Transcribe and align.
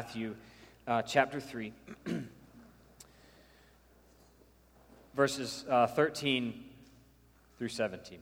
Matthew 0.00 0.34
uh, 0.86 1.02
chapter 1.02 1.40
3, 1.40 1.74
verses 5.14 5.66
uh, 5.68 5.88
13 5.88 6.64
through 7.58 7.68
17. 7.68 8.18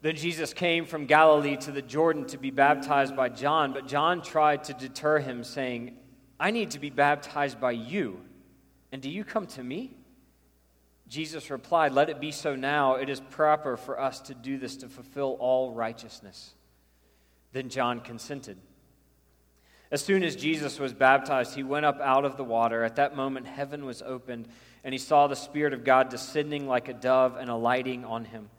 Then 0.00 0.14
Jesus 0.14 0.54
came 0.54 0.86
from 0.86 1.06
Galilee 1.06 1.56
to 1.56 1.72
the 1.72 1.82
Jordan 1.82 2.24
to 2.26 2.38
be 2.38 2.52
baptized 2.52 3.16
by 3.16 3.30
John, 3.30 3.72
but 3.72 3.88
John 3.88 4.22
tried 4.22 4.62
to 4.64 4.74
deter 4.74 5.18
him, 5.18 5.42
saying, 5.42 5.96
I 6.38 6.52
need 6.52 6.70
to 6.70 6.78
be 6.78 6.90
baptized 6.90 7.60
by 7.60 7.72
you, 7.72 8.20
and 8.92 9.02
do 9.02 9.10
you 9.10 9.24
come 9.24 9.48
to 9.48 9.64
me? 9.64 9.90
Jesus 11.08 11.50
replied, 11.50 11.90
Let 11.90 12.10
it 12.10 12.20
be 12.20 12.30
so 12.30 12.54
now. 12.54 12.94
It 12.94 13.08
is 13.08 13.18
proper 13.18 13.76
for 13.76 13.98
us 13.98 14.20
to 14.20 14.34
do 14.34 14.56
this 14.56 14.76
to 14.76 14.88
fulfill 14.88 15.36
all 15.40 15.72
righteousness. 15.72 16.54
Then 17.52 17.70
John 17.70 17.98
consented. 17.98 18.56
As 19.90 20.02
soon 20.02 20.22
as 20.22 20.36
Jesus 20.36 20.78
was 20.78 20.94
baptized, 20.94 21.54
he 21.54 21.64
went 21.64 21.84
up 21.84 22.00
out 22.00 22.24
of 22.24 22.36
the 22.36 22.44
water. 22.44 22.84
At 22.84 22.96
that 22.96 23.16
moment, 23.16 23.46
heaven 23.46 23.84
was 23.84 24.02
opened, 24.02 24.46
and 24.84 24.94
he 24.94 24.98
saw 24.98 25.26
the 25.26 25.34
Spirit 25.34 25.72
of 25.72 25.84
God 25.84 26.10
descending 26.10 26.68
like 26.68 26.88
a 26.88 26.94
dove 26.94 27.36
and 27.36 27.50
alighting 27.50 28.04
on 28.04 28.24
him. 28.24 28.50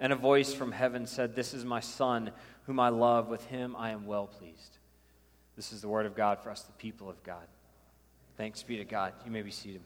And 0.00 0.12
a 0.12 0.16
voice 0.16 0.54
from 0.54 0.72
heaven 0.72 1.06
said, 1.06 1.34
This 1.34 1.52
is 1.52 1.64
my 1.64 1.80
Son, 1.80 2.30
whom 2.66 2.80
I 2.80 2.88
love. 2.88 3.28
With 3.28 3.44
him 3.46 3.76
I 3.76 3.90
am 3.90 4.06
well 4.06 4.26
pleased. 4.26 4.78
This 5.56 5.72
is 5.72 5.82
the 5.82 5.88
word 5.88 6.06
of 6.06 6.14
God 6.14 6.38
for 6.40 6.50
us, 6.50 6.62
the 6.62 6.72
people 6.72 7.10
of 7.10 7.22
God. 7.22 7.46
Thanks 8.36 8.62
be 8.62 8.76
to 8.78 8.84
God. 8.84 9.12
You 9.26 9.32
may 9.32 9.42
be 9.42 9.50
seated. 9.50 9.82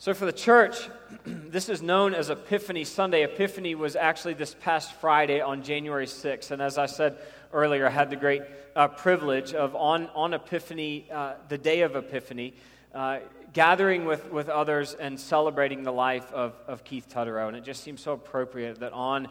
So, 0.00 0.14
for 0.14 0.26
the 0.26 0.32
church, 0.32 0.88
this 1.24 1.68
is 1.68 1.82
known 1.82 2.14
as 2.14 2.30
Epiphany 2.30 2.84
Sunday. 2.84 3.24
Epiphany 3.24 3.74
was 3.74 3.96
actually 3.96 4.34
this 4.34 4.54
past 4.60 4.92
Friday 4.94 5.40
on 5.40 5.62
January 5.62 6.06
6th. 6.06 6.50
And 6.50 6.60
as 6.60 6.78
I 6.78 6.86
said 6.86 7.18
earlier, 7.52 7.88
had 7.88 8.10
the 8.10 8.16
great 8.16 8.42
uh, 8.76 8.88
privilege 8.88 9.54
of 9.54 9.74
on, 9.74 10.08
on 10.14 10.34
Epiphany, 10.34 11.08
uh, 11.12 11.34
the 11.48 11.58
day 11.58 11.82
of 11.82 11.96
Epiphany, 11.96 12.54
uh, 12.94 13.18
gathering 13.52 14.04
with, 14.04 14.30
with 14.30 14.48
others 14.48 14.94
and 14.94 15.18
celebrating 15.18 15.82
the 15.82 15.92
life 15.92 16.30
of, 16.32 16.54
of 16.66 16.84
Keith 16.84 17.08
Tutterow. 17.08 17.48
And 17.48 17.56
it 17.56 17.64
just 17.64 17.82
seems 17.82 18.00
so 18.00 18.12
appropriate 18.12 18.80
that 18.80 18.92
on, 18.92 19.28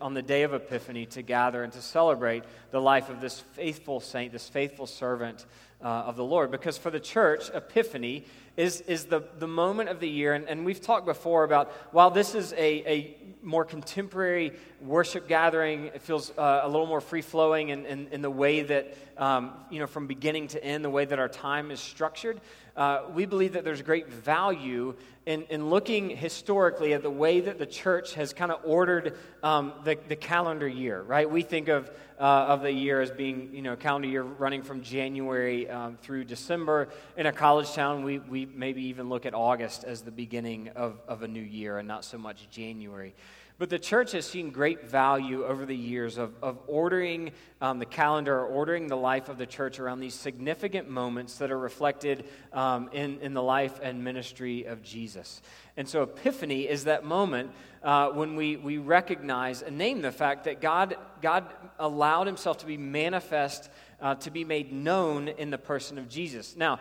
on 0.00 0.14
the 0.14 0.22
day 0.22 0.42
of 0.42 0.54
Epiphany 0.54 1.06
to 1.06 1.22
gather 1.22 1.62
and 1.62 1.72
to 1.72 1.82
celebrate 1.82 2.44
the 2.70 2.80
life 2.80 3.08
of 3.08 3.20
this 3.20 3.40
faithful 3.40 4.00
saint, 4.00 4.32
this 4.32 4.48
faithful 4.48 4.86
servant 4.86 5.46
uh, 5.82 5.86
of 5.86 6.16
the 6.16 6.24
Lord. 6.24 6.50
Because 6.50 6.78
for 6.78 6.90
the 6.90 7.00
church, 7.00 7.50
Epiphany 7.54 8.24
is, 8.56 8.80
is 8.82 9.04
the, 9.04 9.22
the 9.38 9.46
moment 9.46 9.88
of 9.88 10.00
the 10.00 10.08
year, 10.08 10.34
and, 10.34 10.48
and 10.48 10.64
we've 10.64 10.80
talked 10.80 11.06
before 11.06 11.44
about 11.44 11.70
while 11.92 12.10
this 12.10 12.34
is 12.34 12.52
a, 12.54 12.56
a 12.58 13.16
more 13.42 13.64
contemporary 13.64 14.52
worship 14.80 15.28
gathering, 15.28 15.86
it 15.86 16.02
feels 16.02 16.36
uh, 16.36 16.60
a 16.64 16.68
little 16.68 16.86
more 16.86 17.00
free 17.00 17.22
flowing 17.22 17.68
in, 17.68 17.86
in, 17.86 18.08
in, 18.08 18.22
the 18.22 18.30
way 18.30 18.62
that, 18.62 18.96
um, 19.16 19.52
you 19.70 19.78
know, 19.78 19.86
from 19.86 20.06
beginning 20.06 20.48
to 20.48 20.62
end, 20.62 20.84
the 20.84 20.90
way 20.90 21.04
that 21.04 21.18
our 21.18 21.28
time 21.28 21.70
is 21.70 21.78
structured. 21.78 22.40
Uh, 22.76 23.02
we 23.14 23.26
believe 23.26 23.52
that 23.52 23.64
there's 23.64 23.82
great 23.82 24.08
value 24.08 24.94
in, 25.28 25.42
in 25.50 25.68
looking 25.68 26.08
historically 26.08 26.94
at 26.94 27.02
the 27.02 27.10
way 27.10 27.40
that 27.40 27.58
the 27.58 27.66
church 27.66 28.14
has 28.14 28.32
kind 28.32 28.50
of 28.50 28.60
ordered 28.64 29.14
um, 29.42 29.74
the, 29.84 29.98
the 30.08 30.16
calendar 30.16 30.66
year, 30.66 31.02
right? 31.02 31.30
We 31.30 31.42
think 31.42 31.68
of, 31.68 31.90
uh, 32.18 32.22
of 32.22 32.62
the 32.62 32.72
year 32.72 33.02
as 33.02 33.10
being, 33.10 33.50
you 33.52 33.60
know, 33.60 33.76
calendar 33.76 34.08
year 34.08 34.22
running 34.22 34.62
from 34.62 34.80
January 34.80 35.68
um, 35.68 35.98
through 36.00 36.24
December. 36.24 36.88
In 37.18 37.26
a 37.26 37.32
college 37.32 37.70
town, 37.74 38.04
we, 38.04 38.20
we 38.20 38.46
maybe 38.46 38.84
even 38.84 39.10
look 39.10 39.26
at 39.26 39.34
August 39.34 39.84
as 39.84 40.00
the 40.00 40.10
beginning 40.10 40.70
of, 40.74 40.98
of 41.06 41.22
a 41.22 41.28
new 41.28 41.42
year 41.42 41.76
and 41.76 41.86
not 41.86 42.06
so 42.06 42.16
much 42.16 42.48
January. 42.48 43.14
But 43.58 43.70
the 43.70 43.78
church 43.78 44.12
has 44.12 44.24
seen 44.24 44.50
great 44.50 44.84
value 44.84 45.44
over 45.44 45.66
the 45.66 45.76
years 45.76 46.16
of, 46.16 46.32
of 46.42 46.60
ordering 46.68 47.32
um, 47.60 47.80
the 47.80 47.86
calendar, 47.86 48.38
or 48.38 48.46
ordering 48.46 48.86
the 48.86 48.96
life 48.96 49.28
of 49.28 49.36
the 49.36 49.46
church 49.46 49.80
around 49.80 49.98
these 49.98 50.14
significant 50.14 50.88
moments 50.88 51.38
that 51.38 51.50
are 51.50 51.58
reflected 51.58 52.24
um, 52.52 52.88
in, 52.92 53.18
in 53.20 53.34
the 53.34 53.42
life 53.42 53.80
and 53.82 54.04
ministry 54.04 54.64
of 54.64 54.84
Jesus. 54.84 55.42
And 55.76 55.88
so, 55.88 56.02
Epiphany 56.02 56.68
is 56.68 56.84
that 56.84 57.04
moment 57.04 57.50
uh, 57.82 58.10
when 58.10 58.36
we, 58.36 58.56
we 58.56 58.78
recognize 58.78 59.62
and 59.62 59.76
name 59.76 60.02
the 60.02 60.12
fact 60.12 60.44
that 60.44 60.60
God, 60.60 60.94
God 61.20 61.44
allowed 61.80 62.28
himself 62.28 62.58
to 62.58 62.66
be 62.66 62.76
manifest, 62.76 63.70
uh, 64.00 64.14
to 64.16 64.30
be 64.30 64.44
made 64.44 64.72
known 64.72 65.26
in 65.26 65.50
the 65.50 65.58
person 65.58 65.98
of 65.98 66.08
Jesus. 66.08 66.54
Now, 66.56 66.78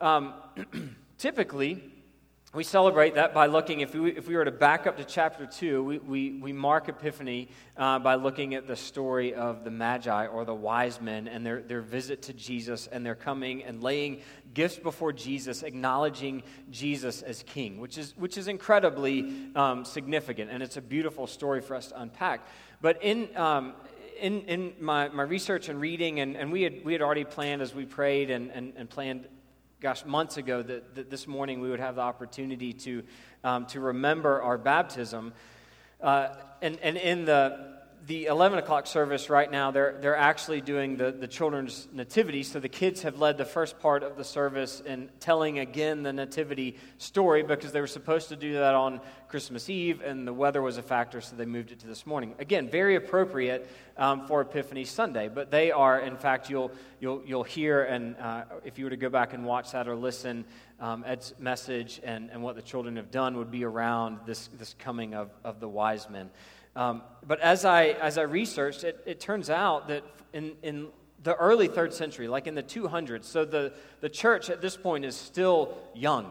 um, 0.00 0.34
typically, 1.18 1.90
we 2.54 2.62
celebrate 2.62 3.16
that 3.16 3.34
by 3.34 3.46
looking, 3.46 3.80
if 3.80 3.94
we, 3.94 4.12
if 4.12 4.28
we 4.28 4.36
were 4.36 4.44
to 4.44 4.52
back 4.52 4.86
up 4.86 4.96
to 4.98 5.04
chapter 5.04 5.44
2, 5.44 5.82
we, 5.82 5.98
we, 5.98 6.32
we 6.34 6.52
mark 6.52 6.88
Epiphany 6.88 7.48
uh, 7.76 7.98
by 7.98 8.14
looking 8.14 8.54
at 8.54 8.68
the 8.68 8.76
story 8.76 9.34
of 9.34 9.64
the 9.64 9.72
Magi 9.72 10.26
or 10.28 10.44
the 10.44 10.54
wise 10.54 11.00
men 11.00 11.26
and 11.26 11.44
their, 11.44 11.62
their 11.62 11.80
visit 11.80 12.22
to 12.22 12.32
Jesus 12.32 12.86
and 12.86 13.04
their 13.04 13.16
coming 13.16 13.64
and 13.64 13.82
laying 13.82 14.20
gifts 14.54 14.78
before 14.78 15.12
Jesus, 15.12 15.64
acknowledging 15.64 16.44
Jesus 16.70 17.22
as 17.22 17.42
king, 17.42 17.80
which 17.80 17.98
is, 17.98 18.16
which 18.16 18.38
is 18.38 18.46
incredibly 18.46 19.34
um, 19.56 19.84
significant. 19.84 20.52
And 20.52 20.62
it's 20.62 20.76
a 20.76 20.82
beautiful 20.82 21.26
story 21.26 21.60
for 21.60 21.74
us 21.74 21.88
to 21.88 22.00
unpack. 22.00 22.46
But 22.80 23.02
in, 23.02 23.36
um, 23.36 23.72
in, 24.20 24.42
in 24.42 24.74
my, 24.78 25.08
my 25.08 25.24
research 25.24 25.68
and 25.68 25.80
reading, 25.80 26.20
and, 26.20 26.36
and 26.36 26.52
we, 26.52 26.62
had, 26.62 26.84
we 26.84 26.92
had 26.92 27.02
already 27.02 27.24
planned 27.24 27.62
as 27.62 27.74
we 27.74 27.84
prayed 27.84 28.30
and, 28.30 28.52
and, 28.52 28.74
and 28.76 28.88
planned 28.88 29.26
gosh, 29.84 30.02
months 30.06 30.38
ago 30.38 30.62
that, 30.62 30.94
that 30.94 31.10
this 31.10 31.26
morning 31.26 31.60
we 31.60 31.68
would 31.68 31.78
have 31.78 31.96
the 31.96 32.00
opportunity 32.00 32.72
to, 32.72 33.02
um, 33.44 33.66
to 33.66 33.80
remember 33.80 34.40
our 34.40 34.56
baptism. 34.56 35.30
Uh, 36.00 36.28
and, 36.62 36.78
and 36.80 36.96
in 36.96 37.26
the, 37.26 37.73
the 38.06 38.26
11 38.26 38.58
o'clock 38.58 38.86
service 38.86 39.30
right 39.30 39.50
now, 39.50 39.70
they're, 39.70 39.96
they're 40.00 40.16
actually 40.16 40.60
doing 40.60 40.96
the, 40.96 41.10
the 41.10 41.28
children's 41.28 41.88
nativity. 41.92 42.42
So 42.42 42.60
the 42.60 42.68
kids 42.68 43.02
have 43.02 43.18
led 43.18 43.38
the 43.38 43.46
first 43.46 43.78
part 43.78 44.02
of 44.02 44.16
the 44.16 44.24
service 44.24 44.82
in 44.84 45.08
telling 45.20 45.58
again 45.58 46.02
the 46.02 46.12
nativity 46.12 46.76
story 46.98 47.42
because 47.42 47.72
they 47.72 47.80
were 47.80 47.86
supposed 47.86 48.28
to 48.28 48.36
do 48.36 48.54
that 48.54 48.74
on 48.74 49.00
Christmas 49.28 49.70
Eve, 49.70 50.02
and 50.02 50.28
the 50.28 50.32
weather 50.32 50.60
was 50.60 50.76
a 50.76 50.82
factor, 50.82 51.20
so 51.20 51.34
they 51.34 51.46
moved 51.46 51.72
it 51.72 51.78
to 51.80 51.86
this 51.86 52.06
morning. 52.06 52.34
Again, 52.38 52.68
very 52.68 52.94
appropriate 52.94 53.68
um, 53.96 54.26
for 54.26 54.42
Epiphany 54.42 54.84
Sunday, 54.84 55.28
but 55.28 55.50
they 55.50 55.72
are, 55.72 55.98
in 56.00 56.16
fact, 56.16 56.50
you'll, 56.50 56.70
you'll, 57.00 57.22
you'll 57.24 57.42
hear, 57.42 57.84
and 57.84 58.16
uh, 58.18 58.44
if 58.64 58.78
you 58.78 58.84
were 58.84 58.90
to 58.90 58.96
go 58.96 59.08
back 59.08 59.32
and 59.32 59.44
watch 59.44 59.72
that 59.72 59.88
or 59.88 59.96
listen, 59.96 60.44
um, 60.78 61.04
Ed's 61.06 61.34
message 61.38 62.00
and, 62.04 62.30
and 62.30 62.42
what 62.42 62.54
the 62.54 62.62
children 62.62 62.96
have 62.96 63.10
done 63.10 63.36
would 63.38 63.50
be 63.50 63.64
around 63.64 64.18
this, 64.26 64.48
this 64.58 64.74
coming 64.78 65.14
of, 65.14 65.30
of 65.42 65.58
the 65.58 65.68
wise 65.68 66.10
men. 66.10 66.30
Um, 66.76 67.02
but 67.26 67.40
as 67.40 67.64
I, 67.64 67.88
as 67.88 68.18
I 68.18 68.22
researched, 68.22 68.84
it, 68.84 69.00
it 69.06 69.20
turns 69.20 69.48
out 69.50 69.88
that 69.88 70.02
in, 70.32 70.52
in 70.62 70.88
the 71.22 71.34
early 71.36 71.68
third 71.68 71.94
century, 71.94 72.28
like 72.28 72.46
in 72.46 72.54
the 72.54 72.62
200s, 72.62 73.24
so 73.24 73.44
the, 73.44 73.72
the 74.00 74.08
church 74.08 74.50
at 74.50 74.60
this 74.60 74.76
point 74.76 75.04
is 75.04 75.16
still 75.16 75.78
young 75.94 76.30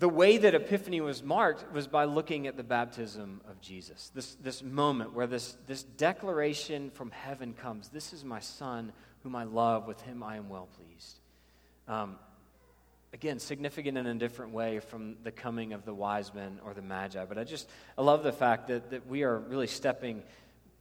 the 0.00 0.08
way 0.08 0.38
that 0.38 0.54
Epiphany 0.54 1.02
was 1.02 1.22
marked 1.22 1.70
was 1.74 1.86
by 1.86 2.04
looking 2.04 2.46
at 2.46 2.56
the 2.56 2.62
baptism 2.62 3.42
of 3.46 3.60
Jesus. 3.60 4.10
This, 4.14 4.34
this 4.36 4.62
moment 4.62 5.12
where 5.12 5.26
this, 5.26 5.58
this 5.66 5.82
declaration 5.82 6.90
from 6.90 7.10
heaven 7.10 7.52
comes 7.52 7.90
This 7.90 8.14
is 8.14 8.24
my 8.24 8.40
Son, 8.40 8.92
whom 9.22 9.36
I 9.36 9.44
love, 9.44 9.86
with 9.86 10.00
him 10.00 10.22
I 10.22 10.36
am 10.36 10.48
well 10.48 10.68
pleased. 10.74 11.18
Um, 11.86 12.16
again, 13.12 13.38
significant 13.38 13.98
in 13.98 14.06
a 14.06 14.14
different 14.14 14.52
way 14.52 14.80
from 14.80 15.16
the 15.24 15.32
coming 15.32 15.72
of 15.72 15.84
the 15.84 15.94
wise 15.94 16.32
men 16.32 16.60
or 16.64 16.74
the 16.74 16.82
magi. 16.82 17.24
But 17.24 17.38
I 17.38 17.44
just, 17.44 17.68
I 17.98 18.02
love 18.02 18.22
the 18.22 18.32
fact 18.32 18.68
that, 18.68 18.90
that 18.90 19.06
we 19.06 19.24
are 19.24 19.38
really 19.38 19.66
stepping 19.66 20.22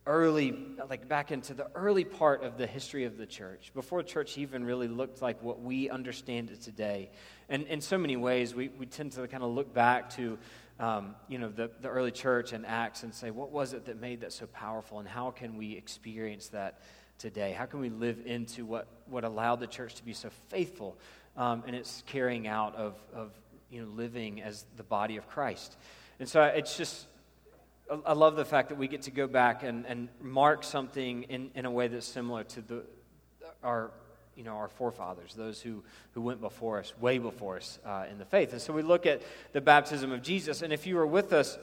early, 0.05 0.57
like 0.89 1.07
back 1.07 1.31
into 1.31 1.53
the 1.53 1.67
early 1.75 2.03
part 2.03 2.43
of 2.43 2.57
the 2.57 2.65
history 2.65 3.05
of 3.05 3.17
the 3.17 3.25
church, 3.25 3.71
before 3.75 4.01
church 4.01 4.37
even 4.37 4.63
really 4.63 4.87
looked 4.87 5.21
like 5.21 5.41
what 5.43 5.61
we 5.61 5.89
understand 5.89 6.49
it 6.49 6.61
today. 6.61 7.09
And 7.47 7.67
in 7.67 7.81
so 7.81 7.97
many 7.97 8.15
ways, 8.15 8.55
we, 8.55 8.69
we 8.69 8.85
tend 8.85 9.11
to 9.13 9.27
kind 9.27 9.43
of 9.43 9.51
look 9.51 9.73
back 9.73 10.09
to, 10.11 10.37
um, 10.79 11.15
you 11.27 11.37
know, 11.37 11.49
the, 11.49 11.69
the 11.81 11.89
early 11.89 12.11
church 12.11 12.53
and 12.53 12.65
Acts 12.65 13.03
and 13.03 13.13
say, 13.13 13.29
what 13.29 13.51
was 13.51 13.73
it 13.73 13.85
that 13.85 13.99
made 13.99 14.21
that 14.21 14.33
so 14.33 14.47
powerful, 14.47 14.99
and 14.99 15.07
how 15.07 15.31
can 15.31 15.57
we 15.57 15.75
experience 15.75 16.47
that 16.49 16.79
today? 17.17 17.51
How 17.51 17.65
can 17.65 17.79
we 17.79 17.89
live 17.89 18.25
into 18.25 18.65
what, 18.65 18.87
what 19.05 19.23
allowed 19.23 19.59
the 19.59 19.67
church 19.67 19.95
to 19.95 20.05
be 20.05 20.13
so 20.13 20.29
faithful 20.47 20.97
um, 21.37 21.63
in 21.67 21.73
its 21.73 22.03
carrying 22.07 22.47
out 22.47 22.75
of, 22.75 22.95
of, 23.13 23.31
you 23.69 23.81
know, 23.81 23.87
living 23.89 24.41
as 24.41 24.65
the 24.77 24.83
body 24.83 25.17
of 25.17 25.27
Christ? 25.27 25.75
And 26.19 26.27
so 26.27 26.41
it's 26.43 26.75
just 26.75 27.07
I 28.05 28.13
love 28.13 28.35
the 28.35 28.45
fact 28.45 28.69
that 28.69 28.77
we 28.77 28.87
get 28.87 29.03
to 29.03 29.11
go 29.11 29.27
back 29.27 29.63
and, 29.63 29.85
and 29.87 30.09
mark 30.21 30.63
something 30.63 31.23
in, 31.23 31.49
in 31.55 31.65
a 31.65 31.71
way 31.71 31.87
that's 31.87 32.05
similar 32.05 32.43
to 32.43 32.61
the, 32.61 32.83
our, 33.63 33.89
you 34.35 34.43
know, 34.43 34.53
our 34.53 34.67
forefathers, 34.67 35.33
those 35.33 35.59
who, 35.59 35.83
who 36.11 36.21
went 36.21 36.39
before 36.39 36.77
us, 36.77 36.93
way 36.99 37.17
before 37.17 37.57
us 37.57 37.79
uh, 37.85 38.05
in 38.09 38.19
the 38.19 38.25
faith. 38.25 38.51
And 38.53 38.61
so 38.61 38.73
we 38.73 38.83
look 38.83 39.07
at 39.07 39.23
the 39.53 39.61
baptism 39.61 40.11
of 40.11 40.21
Jesus. 40.21 40.61
And 40.61 40.71
if 40.71 40.85
you 40.85 40.97
were 40.97 41.07
with 41.07 41.33
us 41.33 41.57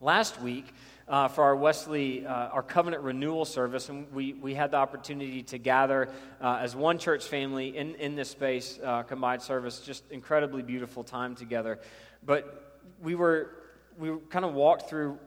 last 0.00 0.40
week 0.40 0.74
uh, 1.08 1.28
for 1.28 1.44
our 1.44 1.56
Wesley, 1.56 2.26
uh, 2.26 2.48
our 2.48 2.62
covenant 2.62 3.02
renewal 3.02 3.44
service, 3.44 3.88
and 3.88 4.12
we, 4.12 4.32
we 4.34 4.54
had 4.54 4.72
the 4.72 4.76
opportunity 4.76 5.42
to 5.42 5.58
gather 5.58 6.08
uh, 6.40 6.58
as 6.60 6.74
one 6.74 6.98
church 6.98 7.24
family 7.26 7.76
in, 7.76 7.94
in 7.94 8.16
this 8.16 8.30
space, 8.30 8.78
uh, 8.84 9.02
combined 9.02 9.42
service, 9.42 9.80
just 9.80 10.04
incredibly 10.10 10.62
beautiful 10.62 11.04
time 11.04 11.34
together. 11.34 11.78
But 12.24 12.80
we 13.00 13.14
were 13.14 13.50
we 13.98 14.14
kind 14.28 14.44
of 14.44 14.52
walked 14.52 14.90
through 14.90 15.18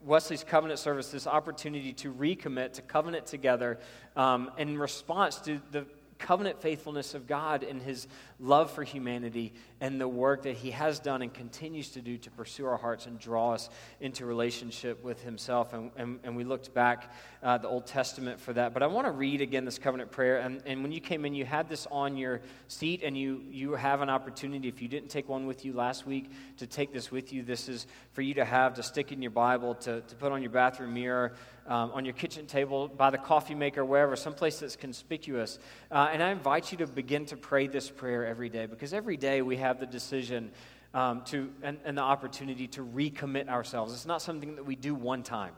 Wesley's 0.00 0.44
covenant 0.44 0.78
service 0.78 1.10
this 1.10 1.26
opportunity 1.26 1.92
to 1.94 2.12
recommit, 2.12 2.72
to 2.74 2.82
covenant 2.82 3.26
together 3.26 3.78
um, 4.16 4.50
in 4.56 4.78
response 4.78 5.36
to 5.40 5.60
the 5.72 5.86
covenant 6.24 6.62
faithfulness 6.62 7.12
of 7.12 7.26
God 7.26 7.62
and 7.62 7.82
his 7.82 8.08
love 8.40 8.70
for 8.70 8.82
humanity 8.82 9.52
and 9.82 10.00
the 10.00 10.08
work 10.08 10.44
that 10.44 10.56
he 10.56 10.70
has 10.70 10.98
done 10.98 11.20
and 11.20 11.32
continues 11.32 11.90
to 11.90 12.00
do 12.00 12.16
to 12.16 12.30
pursue 12.30 12.64
our 12.64 12.78
hearts 12.78 13.04
and 13.04 13.18
draw 13.18 13.52
us 13.52 13.68
into 14.00 14.24
relationship 14.24 15.04
with 15.04 15.22
himself. 15.22 15.74
And, 15.74 15.90
and, 15.96 16.20
and 16.24 16.34
we 16.34 16.44
looked 16.44 16.72
back 16.72 17.12
uh, 17.42 17.58
the 17.58 17.68
Old 17.68 17.86
Testament 17.86 18.40
for 18.40 18.54
that. 18.54 18.72
But 18.72 18.82
I 18.82 18.86
want 18.86 19.06
to 19.06 19.10
read 19.10 19.42
again 19.42 19.66
this 19.66 19.78
covenant 19.78 20.10
prayer. 20.12 20.38
And, 20.38 20.62
and 20.64 20.82
when 20.82 20.92
you 20.92 21.00
came 21.00 21.26
in, 21.26 21.34
you 21.34 21.44
had 21.44 21.68
this 21.68 21.86
on 21.90 22.16
your 22.16 22.40
seat, 22.68 23.02
and 23.04 23.18
you, 23.18 23.42
you 23.50 23.74
have 23.74 24.00
an 24.00 24.08
opportunity, 24.08 24.66
if 24.66 24.80
you 24.80 24.88
didn't 24.88 25.10
take 25.10 25.28
one 25.28 25.46
with 25.46 25.66
you 25.66 25.74
last 25.74 26.06
week, 26.06 26.30
to 26.56 26.66
take 26.66 26.94
this 26.94 27.10
with 27.10 27.34
you. 27.34 27.42
This 27.42 27.68
is 27.68 27.86
for 28.12 28.22
you 28.22 28.32
to 28.34 28.46
have, 28.46 28.72
to 28.74 28.82
stick 28.82 29.12
in 29.12 29.20
your 29.20 29.30
Bible, 29.30 29.74
to, 29.74 30.00
to 30.00 30.14
put 30.14 30.32
on 30.32 30.40
your 30.40 30.52
bathroom 30.52 30.94
mirror 30.94 31.34
um, 31.66 31.92
on 31.92 32.04
your 32.04 32.14
kitchen 32.14 32.46
table, 32.46 32.88
by 32.88 33.10
the 33.10 33.18
coffee 33.18 33.54
maker, 33.54 33.84
wherever, 33.84 34.16
someplace 34.16 34.60
that's 34.60 34.76
conspicuous. 34.76 35.58
Uh, 35.90 36.08
and 36.12 36.22
I 36.22 36.30
invite 36.30 36.72
you 36.72 36.78
to 36.78 36.86
begin 36.86 37.26
to 37.26 37.36
pray 37.36 37.66
this 37.66 37.90
prayer 37.90 38.26
every 38.26 38.48
day 38.48 38.66
because 38.66 38.92
every 38.92 39.16
day 39.16 39.42
we 39.42 39.56
have 39.56 39.80
the 39.80 39.86
decision 39.86 40.50
um, 40.92 41.22
to, 41.26 41.50
and, 41.62 41.78
and, 41.84 41.98
the 41.98 42.02
opportunity 42.02 42.68
to 42.68 42.84
recommit 42.84 43.48
ourselves. 43.48 43.92
It's 43.92 44.06
not 44.06 44.22
something 44.22 44.54
that 44.54 44.64
we 44.64 44.76
do 44.76 44.94
one 44.94 45.24
time. 45.24 45.52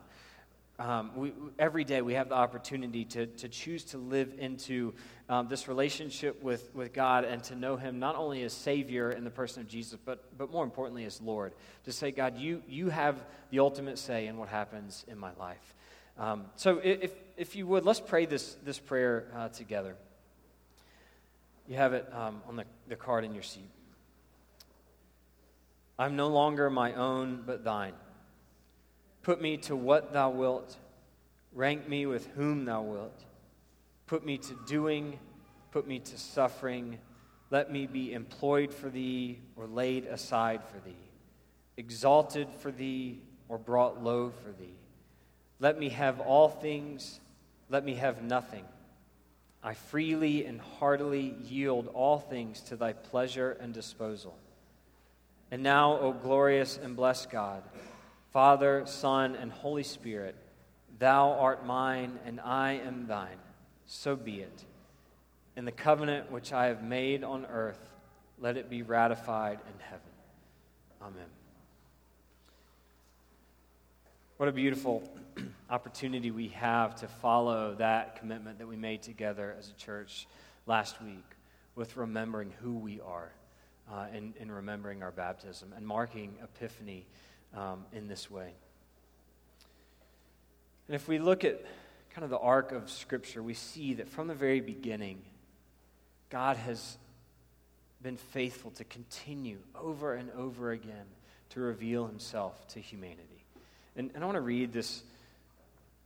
Um, 0.79 1.11
we, 1.15 1.33
every 1.59 1.85
day 1.85 2.03
we 2.03 2.15
have 2.15 2.29
the 2.29 2.35
opportunity 2.35 3.05
to, 3.07 3.27
to 3.27 3.49
choose 3.49 3.85
to 3.85 3.99
live 3.99 4.35
into 4.39 4.95
um, 5.29 5.49
this 5.49 5.69
relationship 5.69 6.43
with, 6.43 6.75
with 6.75 6.93
God 6.93 7.25
and 7.25 7.43
to 7.45 7.55
know 7.55 7.77
Him 7.77 7.99
not 7.99 8.17
only 8.17 8.43
as 8.43 8.53
Savior 8.53 9.11
in 9.11 9.25
the 9.25 9.31
person 9.31 9.63
of 9.63 9.69
Jesus, 9.69 9.99
but, 10.05 10.25
but 10.39 10.51
more 10.51 10.65
importantly 10.65 11.05
as 11.05 11.21
Lord. 11.21 11.53
To 11.85 11.93
say, 11.93 12.11
God, 12.11 12.37
you, 12.37 12.63
you 12.69 12.91
have 12.91 13.25
the 13.51 13.59
ultimate 13.59 13.99
say 13.99 14.27
in 14.27 14.37
what 14.37 14.49
happens 14.49 15.05
in 15.09 15.19
my 15.19 15.33
life. 15.39 15.75
Um, 16.19 16.47
so, 16.57 16.81
if, 16.83 17.13
if 17.37 17.57
you 17.57 17.67
would, 17.67 17.85
let's 17.85 18.01
pray 18.01 18.27
this, 18.27 18.57
this 18.65 18.79
prayer 18.79 19.27
uh, 19.35 19.49
together. 19.49 19.97
You 21.69 21.77
have 21.77 21.93
it 21.93 22.09
um, 22.13 22.43
on 22.49 22.57
the, 22.57 22.65
the 22.89 22.97
card 22.97 23.25
in 23.25 23.35
your 23.35 23.43
seat. 23.43 23.69
I'm 25.99 26.17
no 26.17 26.29
longer 26.29 26.71
my 26.71 26.95
own, 26.95 27.43
but 27.47 27.65
thine. 27.65 27.95
Put 29.23 29.41
me 29.41 29.57
to 29.59 29.75
what 29.75 30.13
thou 30.13 30.31
wilt, 30.31 30.77
rank 31.53 31.89
me 31.89 32.07
with 32.07 32.27
whom 32.37 32.65
thou 32.65 32.83
wilt. 32.83 33.25
Put 34.07 34.25
me 34.25 34.39
to 34.39 34.59
doing, 34.67 35.19
put 35.73 35.87
me 35.87 35.99
to 35.99 36.19
suffering. 36.19 36.99
Let 37.51 37.73
me 37.73 37.87
be 37.87 38.13
employed 38.13 38.73
for 38.73 38.89
thee 38.89 39.41
or 39.57 39.67
laid 39.67 40.07
aside 40.07 40.61
for 40.65 40.79
thee, 40.87 40.97
exalted 41.77 42.49
for 42.61 42.71
thee 42.71 43.21
or 43.49 43.59
brought 43.59 44.03
low 44.03 44.31
for 44.31 44.53
thee. 44.53 44.75
Let 45.59 45.79
me 45.79 45.89
have 45.91 46.21
all 46.21 46.49
things, 46.49 47.21
let 47.69 47.85
me 47.85 47.95
have 47.95 48.23
nothing. 48.23 48.65
I 49.63 49.75
freely 49.75 50.45
and 50.45 50.61
heartily 50.61 51.35
yield 51.43 51.89
all 51.89 52.19
things 52.19 52.61
to 52.63 52.77
thy 52.77 52.93
pleasure 52.93 53.57
and 53.61 53.75
disposal. 53.75 54.37
And 55.51 55.63
now, 55.63 55.99
O 55.99 56.13
glorious 56.13 56.79
and 56.81 56.95
blessed 56.95 57.31
God, 57.31 57.63
Father, 58.33 58.83
Son, 58.87 59.35
and 59.35 59.51
Holy 59.51 59.83
Spirit, 59.83 60.37
thou 60.99 61.33
art 61.33 61.65
mine 61.65 62.19
and 62.25 62.41
I 62.41 62.75
am 62.85 63.07
thine. 63.07 63.39
So 63.87 64.17
be 64.17 64.41
it. 64.41 64.65
In 65.57 65.65
the 65.65 65.73
covenant 65.73 66.31
which 66.31 66.53
I 66.53 66.67
have 66.67 66.83
made 66.83 67.25
on 67.25 67.47
earth, 67.47 67.89
let 68.39 68.57
it 68.57 68.69
be 68.69 68.83
ratified 68.83 69.59
in 69.73 69.81
heaven. 69.81 70.01
Amen. 71.01 71.46
What 74.37 74.51
a 74.51 74.53
beautiful 74.53 75.03
opportunity 75.71 76.31
we 76.31 76.49
have 76.49 76.95
to 76.97 77.09
follow 77.09 77.75
that 77.77 78.21
commitment 78.21 78.59
that 78.59 78.69
we 78.69 78.77
made 78.77 79.01
together 79.01 79.57
as 79.59 79.71
a 79.71 79.73
church 79.73 80.27
last 80.67 81.01
week 81.01 81.25
with 81.75 81.97
remembering 81.97 82.53
who 82.61 82.75
we 82.75 83.01
are 83.01 83.33
uh, 83.91 84.09
and, 84.13 84.35
and, 84.39 84.55
remembering 84.55 85.03
our 85.03 85.11
baptism 85.11 85.73
and 85.75 85.87
marking 85.87 86.35
Epiphany 86.43 87.07
um, 87.57 87.87
in 87.95 88.09
this 88.09 88.31
way. 88.31 88.53
And 90.87 90.95
if 90.95 91.09
we 91.09 91.19
look 91.19 91.43
at 91.43 91.65
kind 92.11 92.23
of 92.23 92.29
the 92.29 92.39
arc 92.39 92.73
of 92.73 92.91
Scripture, 92.91 93.43
we 93.43 93.55
see 93.55 93.95
that 93.95 94.07
from 94.07 94.27
the 94.27 94.35
very 94.35 94.61
beginning, 94.61 95.23
God 96.29 96.59
has 96.59 96.99
been 98.03 98.19
faithful 98.19 98.71
to 98.73 98.85
continue 98.85 99.61
over 99.75 100.13
and 100.13 100.31
over 100.33 100.73
again 100.73 101.07
to 101.51 101.61
reveal 101.61 102.07
himself 102.07 102.69
to 102.69 102.81
humanity. 102.81 103.36
And, 103.97 104.11
and 104.15 104.23
I 104.23 104.27
want 104.27 104.37
to 104.37 104.43
read 104.43 104.73
this, 104.73 105.03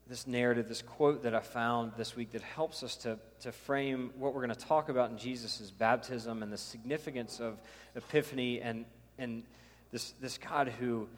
this 0.08 0.26
narrative, 0.26 0.68
this 0.68 0.82
quote 0.82 1.24
that 1.24 1.34
I 1.34 1.40
found 1.40 1.92
this 1.96 2.14
week 2.14 2.30
that 2.32 2.42
helps 2.42 2.84
us 2.84 2.94
to, 2.98 3.18
to 3.40 3.50
frame 3.50 4.12
what 4.16 4.32
we're 4.32 4.46
going 4.46 4.54
to 4.56 4.66
talk 4.66 4.88
about 4.88 5.10
in 5.10 5.18
Jesus' 5.18 5.72
baptism 5.76 6.42
and 6.42 6.52
the 6.52 6.58
significance 6.58 7.40
of 7.40 7.58
Epiphany 7.96 8.60
and, 8.60 8.84
and 9.18 9.42
this, 9.90 10.14
this 10.20 10.38
God 10.38 10.68
who, 10.68 11.08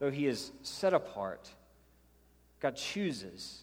though 0.00 0.10
he 0.10 0.26
is 0.26 0.52
set 0.62 0.92
apart, 0.92 1.50
God 2.60 2.76
chooses 2.76 3.62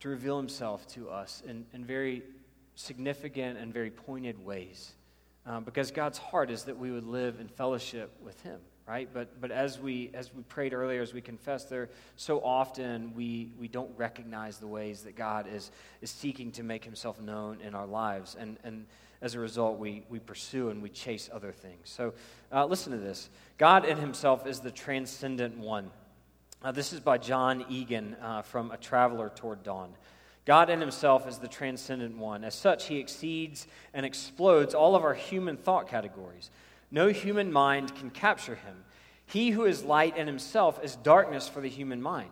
to 0.00 0.08
reveal 0.08 0.36
himself 0.36 0.86
to 0.88 1.10
us 1.10 1.42
in, 1.48 1.66
in 1.72 1.84
very 1.84 2.22
significant 2.76 3.58
and 3.58 3.74
very 3.74 3.90
pointed 3.90 4.44
ways. 4.44 4.92
Um, 5.46 5.64
because 5.64 5.90
God's 5.90 6.18
heart 6.18 6.50
is 6.50 6.64
that 6.64 6.78
we 6.78 6.92
would 6.92 7.06
live 7.06 7.40
in 7.40 7.48
fellowship 7.48 8.12
with 8.22 8.40
him 8.42 8.60
right? 8.88 9.08
But, 9.12 9.40
but 9.40 9.50
as, 9.50 9.78
we, 9.78 10.10
as 10.14 10.32
we 10.34 10.42
prayed 10.44 10.72
earlier, 10.72 11.02
as 11.02 11.12
we 11.12 11.20
confessed, 11.20 11.68
there 11.68 11.90
so 12.16 12.40
often 12.40 13.12
we, 13.14 13.52
we 13.60 13.68
don't 13.68 13.90
recognize 13.98 14.58
the 14.58 14.66
ways 14.66 15.02
that 15.02 15.14
God 15.14 15.46
is, 15.52 15.70
is 16.00 16.10
seeking 16.10 16.50
to 16.52 16.62
make 16.62 16.84
himself 16.84 17.20
known 17.20 17.60
in 17.60 17.74
our 17.74 17.86
lives. 17.86 18.34
And, 18.38 18.56
and 18.64 18.86
as 19.20 19.34
a 19.34 19.40
result, 19.40 19.78
we, 19.78 20.04
we 20.08 20.18
pursue 20.18 20.70
and 20.70 20.82
we 20.82 20.88
chase 20.88 21.28
other 21.32 21.52
things. 21.52 21.80
So 21.84 22.14
uh, 22.50 22.64
listen 22.64 22.92
to 22.92 22.98
this 22.98 23.28
God 23.58 23.84
in 23.84 23.98
himself 23.98 24.46
is 24.46 24.60
the 24.60 24.70
transcendent 24.70 25.58
one. 25.58 25.90
Uh, 26.62 26.72
this 26.72 26.92
is 26.92 27.00
by 27.00 27.18
John 27.18 27.66
Egan 27.68 28.16
uh, 28.22 28.42
from 28.42 28.70
A 28.70 28.78
Traveler 28.78 29.30
Toward 29.34 29.62
Dawn. 29.62 29.90
God 30.44 30.70
in 30.70 30.80
himself 30.80 31.28
is 31.28 31.36
the 31.36 31.46
transcendent 31.46 32.16
one. 32.16 32.42
As 32.42 32.54
such, 32.54 32.86
he 32.86 32.96
exceeds 32.96 33.66
and 33.92 34.06
explodes 34.06 34.74
all 34.74 34.96
of 34.96 35.04
our 35.04 35.12
human 35.12 35.58
thought 35.58 35.88
categories. 35.88 36.50
No 36.90 37.08
human 37.08 37.52
mind 37.52 37.94
can 37.94 38.10
capture 38.10 38.54
him. 38.54 38.84
He 39.26 39.50
who 39.50 39.64
is 39.64 39.84
light 39.84 40.16
in 40.16 40.26
himself 40.26 40.82
is 40.82 40.96
darkness 40.96 41.48
for 41.48 41.60
the 41.60 41.68
human 41.68 42.00
mind. 42.00 42.30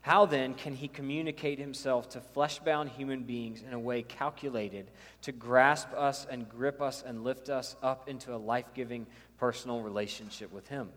How 0.00 0.24
then 0.24 0.54
can 0.54 0.74
he 0.74 0.88
communicate 0.88 1.58
himself 1.58 2.08
to 2.10 2.20
flesh 2.20 2.60
bound 2.60 2.88
human 2.88 3.24
beings 3.24 3.62
in 3.62 3.74
a 3.74 3.78
way 3.78 4.02
calculated 4.02 4.90
to 5.22 5.32
grasp 5.32 5.88
us 5.94 6.26
and 6.30 6.48
grip 6.48 6.80
us 6.80 7.02
and 7.06 7.24
lift 7.24 7.50
us 7.50 7.76
up 7.82 8.08
into 8.08 8.34
a 8.34 8.38
life 8.38 8.72
giving 8.74 9.06
personal 9.36 9.82
relationship 9.82 10.50
with 10.50 10.68
him? 10.68 10.88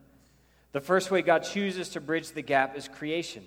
The 0.72 0.80
first 0.80 1.12
way 1.12 1.22
God 1.22 1.39
chooses 1.39 1.89
to 1.89 2.00
bridge 2.00 2.32
the 2.32 2.41
gap 2.41 2.77
is 2.77 2.88
creation. 2.88 3.46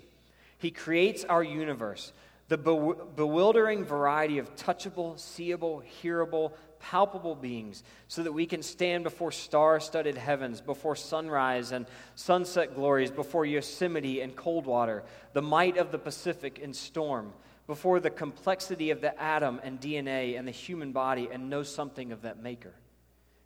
He 0.59 0.69
creates 0.69 1.25
our 1.25 1.43
universe, 1.43 2.13
the 2.47 2.57
bewildering 2.57 3.83
variety 3.83 4.37
of 4.37 4.55
touchable, 4.55 5.19
seeable, 5.19 5.81
hearable, 6.01 6.53
palpable 6.79 7.35
beings 7.35 7.83
so 8.07 8.21
that 8.21 8.31
we 8.31 8.45
can 8.45 8.61
stand 8.61 9.03
before 9.03 9.31
star 9.31 9.79
studded 9.79 10.15
heavens, 10.15 10.61
before 10.61 10.95
sunrise 10.95 11.71
and 11.71 11.87
sunset 12.13 12.75
glories, 12.75 13.09
before 13.09 13.45
Yosemite 13.45 14.21
and 14.21 14.35
cold 14.35 14.67
water, 14.67 15.03
the 15.33 15.41
might 15.41 15.77
of 15.77 15.91
the 15.91 15.97
Pacific 15.97 16.59
in 16.59 16.73
storm, 16.73 17.33
before 17.65 17.99
the 17.99 18.11
complexity 18.11 18.91
of 18.91 19.01
the 19.01 19.19
atom 19.19 19.59
and 19.63 19.81
DNA 19.81 20.37
and 20.37 20.47
the 20.47 20.51
human 20.51 20.91
body, 20.91 21.27
and 21.31 21.49
know 21.49 21.63
something 21.63 22.11
of 22.11 22.21
that 22.21 22.43
Maker 22.43 22.73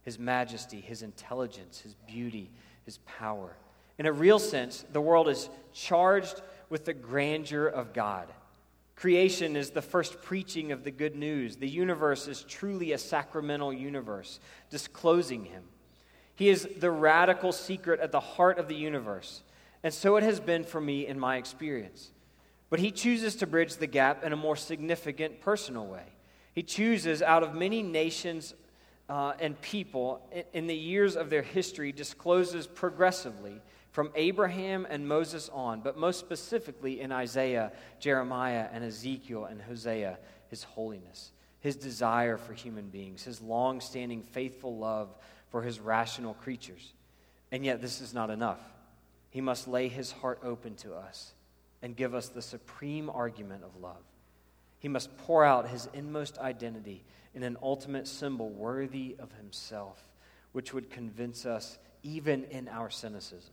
His 0.01 0.19
majesty, 0.19 0.81
His 0.81 1.03
intelligence, 1.03 1.79
His 1.79 1.95
beauty, 2.05 2.51
His 2.83 2.97
power. 2.97 3.55
In 3.97 4.05
a 4.05 4.11
real 4.11 4.39
sense, 4.39 4.83
the 4.91 4.99
world 4.99 5.29
is 5.29 5.49
charged 5.71 6.41
with 6.69 6.83
the 6.83 6.93
grandeur 6.93 7.67
of 7.67 7.93
God. 7.93 8.27
Creation 8.99 9.55
is 9.55 9.69
the 9.69 9.81
first 9.81 10.21
preaching 10.21 10.73
of 10.73 10.83
the 10.83 10.91
good 10.91 11.15
news. 11.15 11.55
The 11.55 11.69
universe 11.69 12.27
is 12.27 12.43
truly 12.43 12.91
a 12.91 12.97
sacramental 12.97 13.71
universe, 13.71 14.41
disclosing 14.69 15.45
Him. 15.45 15.63
He 16.35 16.49
is 16.49 16.67
the 16.77 16.91
radical 16.91 17.53
secret 17.53 18.01
at 18.01 18.11
the 18.11 18.19
heart 18.19 18.59
of 18.59 18.67
the 18.67 18.75
universe. 18.75 19.41
And 19.83 19.93
so 19.93 20.17
it 20.17 20.23
has 20.23 20.41
been 20.41 20.65
for 20.65 20.81
me 20.81 21.07
in 21.07 21.17
my 21.17 21.37
experience. 21.37 22.11
But 22.69 22.81
He 22.81 22.91
chooses 22.91 23.37
to 23.37 23.47
bridge 23.47 23.77
the 23.77 23.87
gap 23.87 24.25
in 24.25 24.33
a 24.33 24.35
more 24.35 24.57
significant, 24.57 25.39
personal 25.39 25.85
way. 25.85 26.03
He 26.53 26.61
chooses, 26.61 27.21
out 27.21 27.41
of 27.41 27.55
many 27.55 27.81
nations 27.81 28.53
uh, 29.07 29.31
and 29.39 29.59
people 29.61 30.27
in, 30.33 30.43
in 30.51 30.67
the 30.67 30.75
years 30.75 31.15
of 31.15 31.29
their 31.29 31.41
history, 31.41 31.93
discloses 31.93 32.67
progressively 32.67 33.61
from 33.99 34.11
Abraham 34.15 34.87
and 34.89 35.05
Moses 35.05 35.49
on, 35.49 35.81
but 35.81 35.97
most 35.97 36.21
specifically 36.21 37.01
in 37.01 37.11
Isaiah, 37.11 37.73
Jeremiah, 37.99 38.69
and 38.71 38.81
Ezekiel 38.81 39.43
and 39.43 39.61
Hosea, 39.61 40.17
his 40.47 40.63
holiness, 40.63 41.33
his 41.59 41.75
desire 41.75 42.37
for 42.37 42.53
human 42.53 42.87
beings, 42.87 43.23
his 43.23 43.41
long 43.41 43.81
standing 43.81 44.21
faithful 44.21 44.77
love 44.77 45.09
for 45.49 45.63
his 45.63 45.81
rational 45.81 46.33
creatures. 46.33 46.93
And 47.51 47.65
yet, 47.65 47.81
this 47.81 47.99
is 47.99 48.13
not 48.13 48.29
enough. 48.29 48.61
he 49.31 49.41
must 49.41 49.67
lay 49.67 49.89
his 49.89 50.13
heart 50.13 50.39
open 50.43 50.75
to 50.75 50.93
us 50.93 51.33
and 51.81 51.93
give 51.93 52.15
us 52.15 52.29
the 52.29 52.41
supreme 52.41 53.09
argument 53.09 53.65
of 53.65 53.81
love. 53.81 54.05
He 54.79 54.87
must 54.87 55.17
pour 55.17 55.43
out 55.43 55.67
his 55.67 55.89
inmost 55.93 56.37
identity 56.37 57.03
in 57.35 57.43
an 57.43 57.57
ultimate 57.61 58.07
symbol 58.07 58.49
worthy 58.49 59.17
of 59.19 59.33
himself, 59.33 60.01
which 60.53 60.73
would 60.73 60.89
convince 60.89 61.45
us 61.45 61.77
even 62.01 62.45
in 62.45 62.69
our 62.69 62.89
cynicism. 62.89 63.51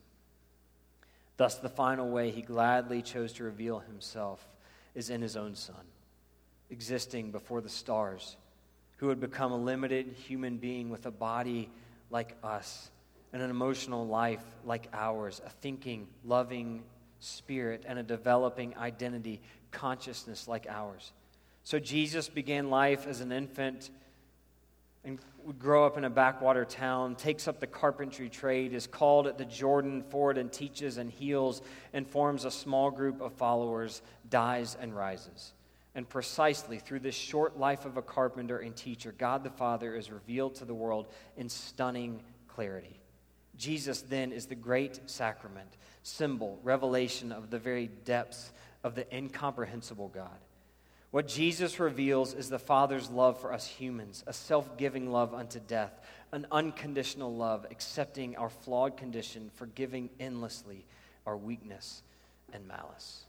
Thus, 1.37 1.55
the 1.55 1.69
final 1.69 2.09
way 2.09 2.31
he 2.31 2.41
gladly 2.41 3.01
chose 3.01 3.33
to 3.33 3.43
reveal 3.43 3.79
himself 3.79 4.45
is 4.95 5.09
in 5.09 5.21
his 5.21 5.37
own 5.37 5.55
Son, 5.55 5.75
existing 6.69 7.31
before 7.31 7.61
the 7.61 7.69
stars, 7.69 8.37
who 8.97 9.07
would 9.07 9.19
become 9.19 9.51
a 9.51 9.57
limited 9.57 10.07
human 10.27 10.57
being 10.57 10.89
with 10.89 11.05
a 11.05 11.11
body 11.11 11.69
like 12.09 12.35
us 12.43 12.89
and 13.31 13.41
an 13.41 13.51
emotional 13.51 14.07
life 14.07 14.43
like 14.65 14.87
ours, 14.93 15.39
a 15.45 15.49
thinking, 15.49 16.07
loving 16.23 16.83
spirit, 17.19 17.83
and 17.87 17.99
a 17.99 18.03
developing 18.03 18.75
identity, 18.77 19.41
consciousness 19.71 20.47
like 20.47 20.65
ours. 20.67 21.11
So 21.63 21.79
Jesus 21.79 22.29
began 22.29 22.69
life 22.69 23.05
as 23.05 23.21
an 23.21 23.31
infant 23.31 23.91
and 25.07 25.19
would 25.45 25.57
grow 25.57 25.85
up 25.85 25.97
in 25.97 26.03
a 26.03 26.09
backwater 26.09 26.65
town, 26.65 27.15
takes 27.15 27.47
up 27.47 27.61
the 27.61 27.67
carpentry 27.67 28.29
trade, 28.29 28.73
is 28.73 28.85
called 28.85 29.25
at 29.25 29.37
the 29.37 29.45
Jordan 29.45 30.03
Ford 30.09 30.37
and 30.37 30.51
teaches 30.51 30.97
and 30.97 31.09
heals 31.09 31.61
and 31.93 32.05
forms 32.05 32.43
a 32.43 32.51
small 32.51 32.91
group 32.91 33.21
of 33.21 33.31
followers, 33.33 34.01
dies 34.29 34.75
and 34.79 34.93
rises. 34.93 35.53
And 35.95 36.07
precisely 36.07 36.77
through 36.77 36.99
this 36.99 37.15
short 37.15 37.57
life 37.57 37.85
of 37.85 37.95
a 37.95 38.01
carpenter 38.01 38.57
and 38.59 38.75
teacher, 38.75 39.15
God 39.17 39.43
the 39.43 39.49
Father 39.49 39.95
is 39.95 40.11
revealed 40.11 40.55
to 40.55 40.65
the 40.65 40.75
world 40.75 41.07
in 41.37 41.47
stunning 41.47 42.21
clarity. 42.49 42.99
Jesus 43.55 44.01
then 44.01 44.33
is 44.33 44.45
the 44.45 44.55
great 44.55 45.09
sacrament, 45.09 45.77
symbol, 46.03 46.59
revelation 46.61 47.31
of 47.31 47.49
the 47.49 47.57
very 47.57 47.87
depths 48.03 48.51
of 48.83 48.93
the 48.93 49.15
incomprehensible 49.15 50.09
God. 50.09 50.37
What 51.11 51.27
Jesus 51.27 51.79
reveals 51.79 52.33
is 52.33 52.49
the 52.49 52.59
Father's 52.59 53.09
love 53.09 53.39
for 53.39 53.53
us 53.53 53.65
humans, 53.65 54.23
a 54.27 54.33
self 54.33 54.77
giving 54.77 55.11
love 55.11 55.33
unto 55.33 55.59
death, 55.59 55.99
an 56.31 56.45
unconditional 56.51 57.33
love, 57.33 57.65
accepting 57.71 58.35
our 58.35 58.49
flawed 58.49 58.97
condition, 58.97 59.49
forgiving 59.55 60.09
endlessly 60.19 60.85
our 61.25 61.37
weakness 61.37 62.01
and 62.51 62.67
malice. 62.67 63.23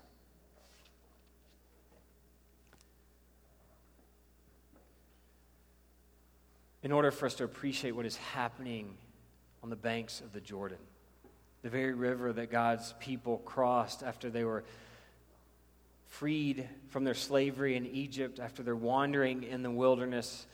In 6.83 6.93
order 6.93 7.11
for 7.11 7.27
us 7.27 7.35
to 7.35 7.45
appreciate 7.45 7.93
what 7.93 8.07
is 8.07 8.17
happening 8.17 8.95
on 9.63 9.71
the 9.71 9.77
banks 9.77 10.21
of 10.21 10.33
the 10.33 10.41
Jordan, 10.41 10.79
the 11.63 11.71
very 11.71 11.93
river 11.93 12.33
that 12.33 12.51
God's 12.51 12.95
people 13.01 13.39
crossed 13.39 14.03
after 14.03 14.31
they 14.31 14.45
were 14.45 14.65
freed 16.09 16.69
from 16.89 17.05
their 17.05 17.15
slavery 17.15 17.77
in 17.77 17.87
Egypt, 17.87 18.41
after 18.41 18.63
their 18.63 18.77
wandering 18.77 19.45
in 19.45 19.63
the 19.63 19.71
wilderness, 19.71 20.47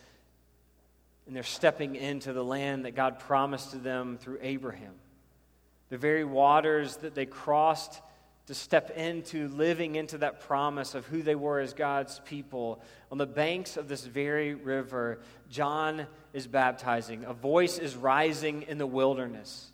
and 1.27 1.35
they're 1.35 1.43
stepping 1.43 1.97
into 1.97 2.33
the 2.33 2.45
land 2.45 2.85
that 2.85 2.95
God 2.95 3.19
promised 3.19 3.71
to 3.71 3.79
them 3.79 4.19
through 4.19 4.39
Abraham. 4.43 4.95
The 5.89 5.99
very 5.99 6.25
waters 6.25 6.97
that 6.99 7.15
they 7.15 7.27
crossed 7.27 8.01
to 8.47 8.55
step 8.55 8.91
into, 8.91 9.49
living 9.49 9.95
into 9.95 10.19
that 10.19 10.41
promise 10.41 10.95
of 10.95 11.07
who 11.07 11.23
they 11.23 11.35
were 11.35 11.61
as 11.61 11.73
God's 11.73 12.21
people. 12.27 12.83
On 13.11 13.17
the 13.17 13.27
banks 13.27 13.79
of 13.79 13.89
this 13.89 14.05
very 14.05 14.55
river, 14.55 15.21
John 15.49 16.07
is 16.35 16.47
baptizing. 16.47 17.25
A 17.25 17.33
voice 17.33 17.79
is 17.79 17.97
rising 17.97 18.63
in 18.63 18.77
the 18.77 18.87
wilderness. 18.87 19.73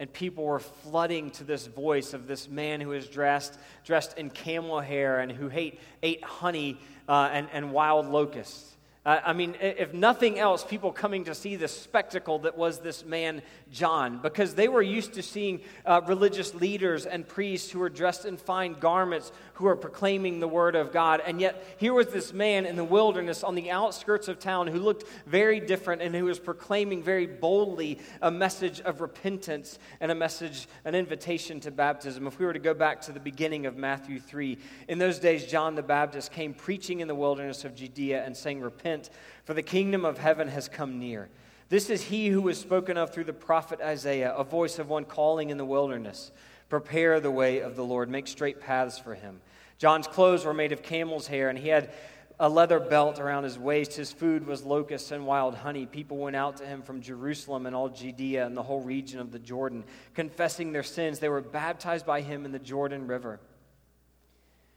And 0.00 0.12
people 0.12 0.44
were 0.44 0.58
flooding 0.58 1.30
to 1.32 1.44
this 1.44 1.66
voice 1.66 2.14
of 2.14 2.26
this 2.26 2.48
man 2.48 2.80
who 2.80 2.92
is 2.92 3.06
dressed, 3.06 3.58
dressed 3.84 4.18
in 4.18 4.30
camel 4.30 4.80
hair 4.80 5.20
and 5.20 5.30
who 5.30 5.50
ate, 5.52 5.78
ate 6.02 6.24
honey 6.24 6.80
uh, 7.06 7.28
and, 7.32 7.48
and 7.52 7.70
wild 7.70 8.06
locusts. 8.06 8.70
Uh, 9.04 9.18
I 9.24 9.32
mean, 9.32 9.56
if 9.60 9.94
nothing 9.94 10.38
else, 10.38 10.62
people 10.62 10.92
coming 10.92 11.24
to 11.24 11.34
see 11.34 11.56
the 11.56 11.68
spectacle 11.68 12.40
that 12.40 12.58
was 12.58 12.80
this 12.80 13.02
man, 13.02 13.40
John, 13.70 14.20
because 14.22 14.54
they 14.54 14.68
were 14.68 14.82
used 14.82 15.14
to 15.14 15.22
seeing 15.22 15.60
uh, 15.86 16.02
religious 16.06 16.54
leaders 16.54 17.06
and 17.06 17.26
priests 17.26 17.70
who 17.70 17.78
were 17.78 17.88
dressed 17.88 18.26
in 18.26 18.36
fine 18.36 18.74
garments 18.74 19.32
who 19.60 19.66
are 19.66 19.76
proclaiming 19.76 20.40
the 20.40 20.48
word 20.48 20.74
of 20.74 20.90
God. 20.90 21.22
And 21.24 21.40
yet, 21.40 21.62
here 21.76 21.92
was 21.92 22.08
this 22.08 22.32
man 22.32 22.64
in 22.64 22.76
the 22.76 22.84
wilderness 22.84 23.44
on 23.44 23.54
the 23.54 23.70
outskirts 23.70 24.26
of 24.26 24.38
town 24.38 24.66
who 24.66 24.78
looked 24.78 25.04
very 25.26 25.60
different 25.60 26.00
and 26.00 26.14
who 26.14 26.24
was 26.24 26.38
proclaiming 26.38 27.02
very 27.02 27.26
boldly 27.26 27.98
a 28.22 28.30
message 28.30 28.80
of 28.80 29.00
repentance 29.00 29.78
and 30.00 30.10
a 30.10 30.14
message, 30.14 30.66
an 30.84 30.94
invitation 30.94 31.60
to 31.60 31.70
baptism. 31.70 32.26
If 32.26 32.38
we 32.38 32.46
were 32.46 32.54
to 32.54 32.58
go 32.58 32.74
back 32.74 33.02
to 33.02 33.12
the 33.12 33.20
beginning 33.20 33.66
of 33.66 33.76
Matthew 33.76 34.18
3, 34.18 34.58
in 34.88 34.98
those 34.98 35.18
days, 35.18 35.44
John 35.44 35.74
the 35.74 35.82
Baptist 35.82 36.32
came 36.32 36.54
preaching 36.54 37.00
in 37.00 37.08
the 37.08 37.14
wilderness 37.14 37.64
of 37.64 37.74
Judea 37.74 38.24
and 38.24 38.36
saying, 38.36 38.60
Repent 38.60 39.10
for 39.44 39.52
the 39.52 39.62
kingdom 39.62 40.06
of 40.06 40.16
heaven 40.16 40.48
has 40.48 40.68
come 40.68 40.98
near. 40.98 41.28
This 41.68 41.90
is 41.90 42.02
he 42.02 42.28
who 42.28 42.42
was 42.42 42.58
spoken 42.58 42.96
of 42.96 43.12
through 43.12 43.24
the 43.24 43.32
prophet 43.32 43.80
Isaiah, 43.80 44.34
a 44.34 44.42
voice 44.42 44.78
of 44.78 44.88
one 44.88 45.04
calling 45.04 45.50
in 45.50 45.58
the 45.58 45.64
wilderness. 45.64 46.32
Prepare 46.68 47.18
the 47.18 47.32
way 47.32 47.58
of 47.58 47.74
the 47.74 47.84
Lord, 47.84 48.08
make 48.08 48.28
straight 48.28 48.60
paths 48.60 48.98
for 48.98 49.14
him. 49.14 49.40
John's 49.80 50.06
clothes 50.06 50.44
were 50.44 50.52
made 50.52 50.72
of 50.72 50.82
camel's 50.82 51.26
hair, 51.26 51.48
and 51.48 51.58
he 51.58 51.68
had 51.68 51.90
a 52.38 52.50
leather 52.50 52.78
belt 52.78 53.18
around 53.18 53.44
his 53.44 53.58
waist. 53.58 53.94
His 53.94 54.12
food 54.12 54.46
was 54.46 54.62
locusts 54.62 55.10
and 55.10 55.26
wild 55.26 55.54
honey. 55.54 55.86
People 55.86 56.18
went 56.18 56.36
out 56.36 56.58
to 56.58 56.66
him 56.66 56.82
from 56.82 57.00
Jerusalem 57.00 57.64
and 57.64 57.74
all 57.74 57.88
Judea 57.88 58.44
and 58.44 58.54
the 58.54 58.62
whole 58.62 58.82
region 58.82 59.20
of 59.20 59.32
the 59.32 59.38
Jordan, 59.38 59.84
confessing 60.14 60.72
their 60.72 60.82
sins. 60.82 61.18
They 61.18 61.30
were 61.30 61.40
baptized 61.40 62.04
by 62.04 62.20
him 62.20 62.44
in 62.44 62.52
the 62.52 62.58
Jordan 62.58 63.06
River. 63.06 63.40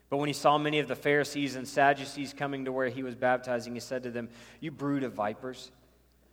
But 0.10 0.18
when 0.18 0.30
he 0.30 0.34
saw 0.34 0.58
many 0.58 0.80
of 0.80 0.88
the 0.88 0.96
Pharisees 0.96 1.58
and 1.58 1.68
Sadducees 1.68 2.34
coming 2.34 2.64
to 2.64 2.72
where 2.72 2.88
he 2.88 3.04
was 3.04 3.16
baptizing, 3.16 3.74
he 3.74 3.82
said 3.82 4.04
to 4.04 4.12
them, 4.12 4.30
You 4.62 4.72
brood 4.72 5.04
of 5.04 5.12
vipers, 5.12 5.70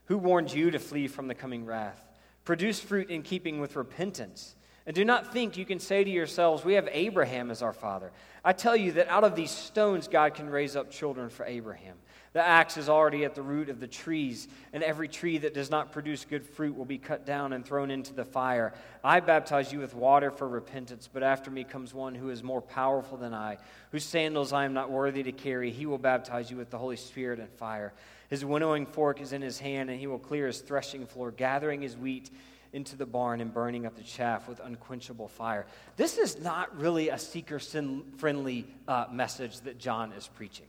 who 0.04 0.16
warned 0.16 0.52
you 0.52 0.70
to 0.70 0.78
flee 0.78 1.08
from 1.08 1.26
the 1.26 1.34
coming 1.34 1.66
wrath? 1.66 2.06
Produce 2.44 2.78
fruit 2.78 3.10
in 3.10 3.22
keeping 3.22 3.60
with 3.60 3.74
repentance. 3.74 4.54
And 4.90 4.94
do 4.96 5.04
not 5.04 5.32
think 5.32 5.56
you 5.56 5.64
can 5.64 5.78
say 5.78 6.02
to 6.02 6.10
yourselves, 6.10 6.64
We 6.64 6.72
have 6.72 6.88
Abraham 6.90 7.52
as 7.52 7.62
our 7.62 7.72
father. 7.72 8.10
I 8.44 8.52
tell 8.52 8.74
you 8.74 8.90
that 8.94 9.06
out 9.06 9.22
of 9.22 9.36
these 9.36 9.52
stones 9.52 10.08
God 10.08 10.34
can 10.34 10.50
raise 10.50 10.74
up 10.74 10.90
children 10.90 11.28
for 11.30 11.46
Abraham. 11.46 11.94
The 12.32 12.44
axe 12.44 12.76
is 12.76 12.88
already 12.88 13.24
at 13.24 13.36
the 13.36 13.42
root 13.42 13.68
of 13.68 13.78
the 13.78 13.86
trees, 13.86 14.48
and 14.72 14.82
every 14.82 15.06
tree 15.06 15.38
that 15.38 15.54
does 15.54 15.70
not 15.70 15.92
produce 15.92 16.24
good 16.24 16.44
fruit 16.44 16.76
will 16.76 16.84
be 16.84 16.98
cut 16.98 17.24
down 17.24 17.52
and 17.52 17.64
thrown 17.64 17.92
into 17.92 18.12
the 18.12 18.24
fire. 18.24 18.74
I 19.04 19.20
baptize 19.20 19.72
you 19.72 19.78
with 19.78 19.94
water 19.94 20.32
for 20.32 20.48
repentance, 20.48 21.08
but 21.12 21.22
after 21.22 21.52
me 21.52 21.62
comes 21.62 21.94
one 21.94 22.16
who 22.16 22.30
is 22.30 22.42
more 22.42 22.60
powerful 22.60 23.16
than 23.16 23.32
I, 23.32 23.58
whose 23.92 24.04
sandals 24.04 24.52
I 24.52 24.64
am 24.64 24.74
not 24.74 24.90
worthy 24.90 25.22
to 25.22 25.30
carry. 25.30 25.70
He 25.70 25.86
will 25.86 25.98
baptize 25.98 26.50
you 26.50 26.56
with 26.56 26.70
the 26.70 26.78
Holy 26.78 26.96
Spirit 26.96 27.38
and 27.38 27.48
fire. 27.48 27.92
His 28.28 28.44
winnowing 28.44 28.86
fork 28.86 29.20
is 29.20 29.32
in 29.32 29.40
his 29.40 29.60
hand, 29.60 29.88
and 29.88 30.00
he 30.00 30.08
will 30.08 30.18
clear 30.18 30.48
his 30.48 30.58
threshing 30.58 31.06
floor, 31.06 31.30
gathering 31.30 31.80
his 31.80 31.96
wheat 31.96 32.30
into 32.72 32.96
the 32.96 33.06
barn 33.06 33.40
and 33.40 33.52
burning 33.52 33.86
up 33.86 33.96
the 33.96 34.02
chaff 34.02 34.48
with 34.48 34.60
unquenchable 34.60 35.28
fire. 35.28 35.66
This 35.96 36.18
is 36.18 36.40
not 36.40 36.76
really 36.78 37.08
a 37.08 37.18
seeker 37.18 37.58
friendly 37.58 38.66
uh, 38.86 39.06
message 39.10 39.60
that 39.62 39.78
John 39.78 40.12
is 40.12 40.28
preaching. 40.28 40.66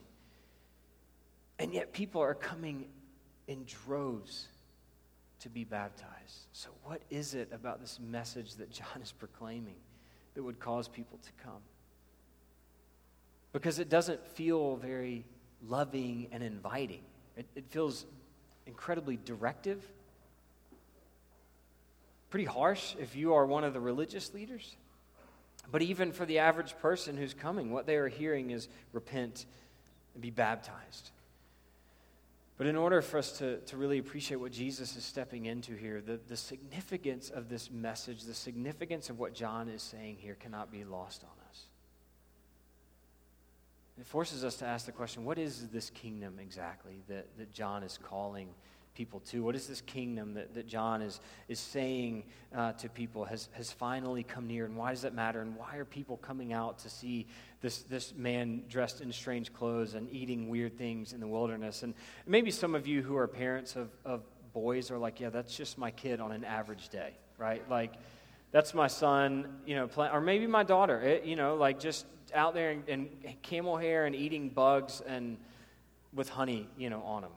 And 1.58 1.72
yet 1.72 1.92
people 1.92 2.20
are 2.20 2.34
coming 2.34 2.86
in 3.46 3.64
droves 3.64 4.48
to 5.40 5.48
be 5.48 5.64
baptized. 5.64 6.46
So, 6.52 6.70
what 6.84 7.02
is 7.10 7.34
it 7.34 7.50
about 7.52 7.80
this 7.80 7.98
message 8.00 8.54
that 8.56 8.70
John 8.70 9.02
is 9.02 9.12
proclaiming 9.12 9.76
that 10.34 10.42
would 10.42 10.58
cause 10.58 10.88
people 10.88 11.18
to 11.18 11.44
come? 11.44 11.62
Because 13.52 13.78
it 13.78 13.88
doesn't 13.88 14.24
feel 14.28 14.76
very 14.76 15.24
loving 15.68 16.28
and 16.32 16.42
inviting, 16.42 17.02
it, 17.36 17.46
it 17.54 17.64
feels 17.70 18.06
incredibly 18.66 19.18
directive, 19.24 19.84
pretty 22.32 22.46
harsh 22.46 22.94
if 22.98 23.14
you 23.14 23.34
are 23.34 23.44
one 23.44 23.62
of 23.62 23.74
the 23.74 23.80
religious 23.80 24.32
leaders. 24.32 24.76
But 25.70 25.82
even 25.82 26.12
for 26.12 26.24
the 26.24 26.38
average 26.38 26.74
person 26.78 27.18
who's 27.18 27.34
coming, 27.34 27.70
what 27.70 27.86
they 27.86 27.96
are 27.96 28.08
hearing 28.08 28.52
is 28.52 28.68
repent 28.94 29.44
and 30.14 30.22
be 30.22 30.30
baptized. 30.30 31.10
But 32.56 32.66
in 32.68 32.74
order 32.74 33.02
for 33.02 33.18
us 33.18 33.36
to, 33.38 33.58
to 33.58 33.76
really 33.76 33.98
appreciate 33.98 34.38
what 34.38 34.50
Jesus 34.50 34.96
is 34.96 35.04
stepping 35.04 35.44
into 35.44 35.74
here, 35.74 36.00
the, 36.00 36.18
the 36.26 36.36
significance 36.36 37.28
of 37.28 37.50
this 37.50 37.70
message, 37.70 38.22
the 38.22 38.32
significance 38.32 39.10
of 39.10 39.18
what 39.18 39.34
John 39.34 39.68
is 39.68 39.82
saying 39.82 40.16
here 40.18 40.36
cannot 40.40 40.72
be 40.72 40.84
lost 40.84 41.24
on 41.24 41.50
us. 41.50 41.64
It 44.00 44.06
forces 44.06 44.42
us 44.42 44.56
to 44.56 44.64
ask 44.64 44.86
the 44.86 44.92
question 44.92 45.26
what 45.26 45.38
is 45.38 45.68
this 45.68 45.90
kingdom 45.90 46.38
exactly 46.40 47.02
that, 47.08 47.26
that 47.36 47.52
John 47.52 47.82
is 47.82 47.98
calling 48.02 48.48
people 48.94 49.20
to? 49.20 49.42
What 49.42 49.54
is 49.54 49.66
this 49.66 49.80
kingdom 49.80 50.34
that, 50.34 50.54
that 50.54 50.66
John 50.66 51.02
is, 51.02 51.20
is 51.48 51.58
saying 51.58 52.24
uh, 52.54 52.72
to 52.72 52.88
people 52.88 53.24
has, 53.24 53.48
has 53.52 53.72
finally 53.72 54.22
come 54.22 54.46
near? 54.46 54.64
And 54.64 54.76
why 54.76 54.90
does 54.90 55.02
that 55.02 55.14
matter? 55.14 55.40
And 55.40 55.56
why 55.56 55.76
are 55.76 55.84
people 55.84 56.16
coming 56.16 56.52
out 56.52 56.78
to 56.80 56.90
see 56.90 57.26
this, 57.60 57.82
this 57.82 58.14
man 58.14 58.64
dressed 58.68 59.00
in 59.00 59.12
strange 59.12 59.52
clothes 59.52 59.94
and 59.94 60.10
eating 60.10 60.48
weird 60.48 60.76
things 60.76 61.12
in 61.12 61.20
the 61.20 61.28
wilderness? 61.28 61.82
And 61.82 61.94
maybe 62.26 62.50
some 62.50 62.74
of 62.74 62.86
you 62.86 63.02
who 63.02 63.16
are 63.16 63.26
parents 63.26 63.76
of, 63.76 63.88
of 64.04 64.22
boys 64.52 64.90
are 64.90 64.98
like, 64.98 65.20
yeah, 65.20 65.30
that's 65.30 65.56
just 65.56 65.78
my 65.78 65.90
kid 65.90 66.20
on 66.20 66.32
an 66.32 66.44
average 66.44 66.88
day, 66.88 67.12
right? 67.38 67.68
Like, 67.70 67.94
that's 68.50 68.74
my 68.74 68.86
son, 68.86 69.60
you 69.66 69.74
know, 69.74 69.88
play, 69.88 70.10
or 70.12 70.20
maybe 70.20 70.46
my 70.46 70.62
daughter, 70.62 71.00
it, 71.00 71.24
you 71.24 71.36
know, 71.36 71.56
like 71.56 71.80
just 71.80 72.04
out 72.34 72.54
there 72.54 72.76
in, 72.86 73.08
camel 73.42 73.76
hair 73.76 74.04
and 74.04 74.14
eating 74.14 74.50
bugs 74.50 75.02
and 75.06 75.38
with 76.12 76.28
honey, 76.28 76.68
you 76.76 76.90
know, 76.90 77.02
on 77.02 77.22
them. 77.22 77.30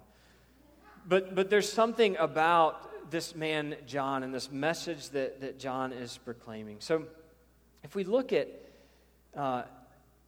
But, 1.08 1.36
but 1.36 1.50
there's 1.50 1.72
something 1.72 2.18
about 2.18 3.12
this 3.12 3.36
man, 3.36 3.76
John, 3.86 4.24
and 4.24 4.34
this 4.34 4.52
message 4.52 5.10
that, 5.10 5.42
that 5.42 5.60
John 5.60 5.94
is 5.94 6.18
proclaiming. 6.18 6.78
So 6.80 7.06
if 7.84 7.96
we 7.96 8.04
look 8.04 8.34
at 8.34 8.48
uh, 9.36 9.64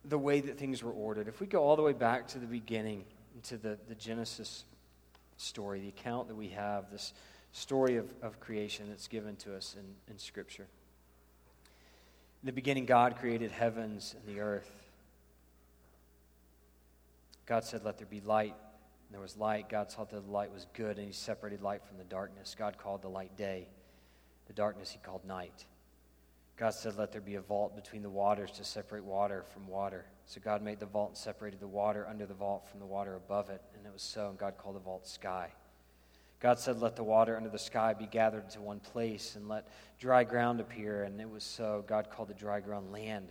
the 0.06 0.18
way 0.18 0.40
that 0.42 0.58
things 0.58 0.84
were 0.84 0.92
ordered, 0.92 1.28
if 1.28 1.40
we 1.42 1.48
go 1.48 1.64
all 1.64 1.76
the 1.76 1.82
way 1.82 1.94
back 1.94 2.28
to 2.30 2.40
the 2.40 2.46
beginning, 2.46 3.06
to 3.44 3.58
the, 3.58 3.78
the 3.88 3.96
Genesis 3.96 4.66
story, 5.38 5.80
the 5.80 5.90
account 5.90 6.28
that 6.28 6.36
we 6.36 6.50
have, 6.50 6.92
this 6.92 7.14
story 7.52 7.96
of, 7.96 8.08
of 8.22 8.40
creation 8.40 8.86
that's 8.90 9.08
given 9.08 9.36
to 9.38 9.56
us 9.56 9.76
in, 9.78 10.14
in 10.14 10.20
Scripture. 10.20 10.68
In 12.44 12.46
the 12.46 12.54
beginning, 12.54 12.86
God 12.86 13.18
created 13.18 13.52
heavens 13.52 14.16
and 14.16 14.36
the 14.36 14.42
earth. 14.42 14.72
God 17.48 17.64
said, 17.64 17.84
Let 17.84 17.98
there 17.98 18.08
be 18.08 18.22
light. 18.22 18.54
And 19.08 19.14
there 19.14 19.22
was 19.22 19.38
light. 19.38 19.70
God 19.70 19.90
saw 19.92 20.04
that 20.04 20.26
the 20.26 20.32
light 20.32 20.52
was 20.52 20.68
good, 20.74 20.98
and 20.98 21.08
He 21.08 21.14
separated 21.14 21.62
light 21.62 21.82
from 21.86 21.98
the 21.98 22.04
darkness. 22.04 22.56
God 22.58 22.78
called 22.78 23.02
the 23.02 23.10
light 23.10 23.36
day. 23.38 23.68
The 24.48 24.54
darkness 24.54 24.92
He 24.92 25.00
called 25.00 25.26
night. 25.26 25.66
God 26.58 26.74
said, 26.74 26.98
Let 26.98 27.12
there 27.12 27.22
be 27.22 27.36
a 27.36 27.42
vault 27.42 27.76
between 27.76 28.02
the 28.02 28.10
waters 28.10 28.52
to 28.52 28.64
separate 28.64 29.04
water 29.04 29.46
from 29.54 29.68
water. 29.68 30.06
So 30.26 30.42
God 30.44 30.62
made 30.62 30.80
the 30.80 30.86
vault 30.88 31.10
and 31.10 31.18
separated 31.18 31.60
the 31.60 31.68
water 31.68 32.06
under 32.10 32.26
the 32.26 32.34
vault 32.34 32.68
from 32.70 32.80
the 32.80 32.86
water 32.86 33.16
above 33.16 33.50
it. 33.50 33.62
And 33.76 33.86
it 33.86 33.94
was 33.94 34.02
so, 34.02 34.30
and 34.30 34.38
God 34.38 34.58
called 34.58 34.76
the 34.76 34.80
vault 34.80 35.08
sky. 35.08 35.52
God 36.40 36.60
said, 36.60 36.82
Let 36.82 36.96
the 36.96 37.04
water 37.04 37.38
under 37.38 37.50
the 37.50 37.60
sky 37.60 37.94
be 37.94 38.08
gathered 38.08 38.46
into 38.46 38.62
one 38.62 38.80
place, 38.80 39.36
and 39.36 39.48
let 39.48 39.68
dry 40.00 40.24
ground 40.24 40.60
appear. 40.60 41.04
And 41.04 41.22
it 41.22 41.30
was 41.30 41.44
so. 41.44 41.86
God 41.88 42.10
called 42.10 42.30
the 42.30 42.34
dry 42.34 42.60
ground 42.60 42.92
land. 42.92 43.30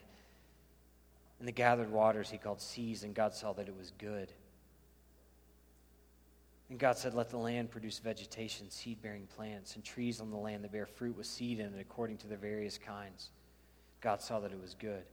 And 1.38 1.46
the 1.46 1.52
gathered 1.52 1.90
waters 1.90 2.30
he 2.30 2.38
called 2.38 2.60
seas, 2.60 3.02
and 3.02 3.14
God 3.14 3.34
saw 3.34 3.52
that 3.54 3.68
it 3.68 3.76
was 3.76 3.92
good. 3.98 4.32
And 6.68 6.78
God 6.78 6.98
said, 6.98 7.14
Let 7.14 7.30
the 7.30 7.36
land 7.36 7.70
produce 7.70 7.98
vegetation, 7.98 8.70
seed 8.70 9.00
bearing 9.00 9.26
plants, 9.36 9.76
and 9.76 9.84
trees 9.84 10.20
on 10.20 10.30
the 10.30 10.36
land 10.36 10.64
that 10.64 10.72
bear 10.72 10.86
fruit 10.86 11.16
with 11.16 11.26
seed 11.26 11.60
in 11.60 11.66
it 11.66 11.80
according 11.80 12.18
to 12.18 12.26
their 12.26 12.38
various 12.38 12.78
kinds. 12.78 13.30
God 14.00 14.20
saw 14.20 14.40
that 14.40 14.52
it 14.52 14.60
was 14.60 14.74
good. 14.74 15.04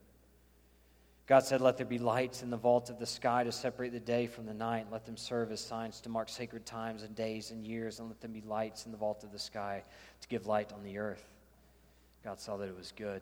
God 1.25 1.43
said, 1.43 1.62
Let 1.62 1.77
there 1.77 1.86
be 1.86 2.00
lights 2.00 2.43
in 2.43 2.50
the 2.50 2.57
vault 2.57 2.89
of 2.89 3.00
the 3.00 3.05
sky 3.05 3.43
to 3.43 3.51
separate 3.51 3.93
the 3.93 4.00
day 4.00 4.27
from 4.27 4.45
the 4.45 4.53
night. 4.53 4.88
Let 4.91 5.05
them 5.05 5.15
serve 5.15 5.51
as 5.51 5.62
signs 5.62 6.01
to 6.01 6.10
mark 6.10 6.27
sacred 6.27 6.65
times 6.65 7.03
and 7.03 7.15
days 7.15 7.51
and 7.51 7.65
years, 7.65 8.00
and 8.00 8.10
let 8.10 8.19
them 8.19 8.33
be 8.33 8.41
lights 8.41 8.86
in 8.86 8.91
the 8.91 8.98
vault 8.98 9.24
of 9.24 9.31
the 9.31 9.39
sky 9.39 9.83
to 10.22 10.27
give 10.27 10.48
light 10.48 10.74
on 10.74 10.83
the 10.83 10.98
earth. 10.98 11.25
God 12.24 12.39
saw 12.39 12.57
that 12.57 12.67
it 12.67 12.75
was 12.75 12.91
good. 12.91 13.22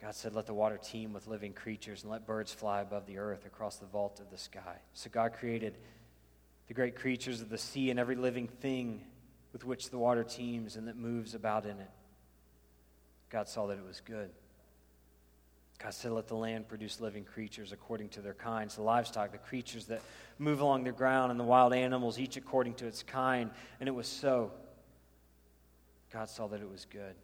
God 0.00 0.14
said, 0.14 0.34
Let 0.34 0.46
the 0.46 0.54
water 0.54 0.78
teem 0.82 1.12
with 1.12 1.26
living 1.26 1.52
creatures, 1.52 2.02
and 2.02 2.10
let 2.10 2.26
birds 2.26 2.52
fly 2.52 2.80
above 2.80 3.06
the 3.06 3.18
earth 3.18 3.46
across 3.46 3.76
the 3.76 3.86
vault 3.86 4.18
of 4.18 4.30
the 4.30 4.38
sky. 4.38 4.76
So 4.92 5.08
God 5.10 5.34
created 5.34 5.76
the 6.68 6.74
great 6.74 6.96
creatures 6.96 7.40
of 7.40 7.48
the 7.48 7.58
sea 7.58 7.90
and 7.90 7.98
every 7.98 8.16
living 8.16 8.48
thing 8.48 9.02
with 9.52 9.64
which 9.64 9.90
the 9.90 9.98
water 9.98 10.24
teems 10.24 10.76
and 10.76 10.88
that 10.88 10.96
moves 10.96 11.34
about 11.34 11.64
in 11.64 11.78
it. 11.78 11.90
God 13.30 13.48
saw 13.48 13.66
that 13.66 13.78
it 13.78 13.84
was 13.86 14.00
good. 14.00 14.30
God 15.78 15.92
said, 15.92 16.12
Let 16.12 16.28
the 16.28 16.36
land 16.36 16.68
produce 16.68 17.00
living 17.00 17.24
creatures 17.24 17.72
according 17.72 18.08
to 18.10 18.20
their 18.20 18.34
kinds, 18.34 18.76
the 18.76 18.82
livestock, 18.82 19.32
the 19.32 19.38
creatures 19.38 19.86
that 19.86 20.00
move 20.38 20.60
along 20.60 20.84
the 20.84 20.92
ground, 20.92 21.30
and 21.30 21.38
the 21.38 21.44
wild 21.44 21.72
animals, 21.72 22.18
each 22.18 22.36
according 22.36 22.74
to 22.74 22.86
its 22.86 23.02
kind. 23.02 23.50
And 23.80 23.88
it 23.88 23.92
was 23.92 24.06
so. 24.06 24.52
God 26.12 26.28
saw 26.30 26.46
that 26.48 26.60
it 26.60 26.70
was 26.70 26.86
good. 26.90 27.14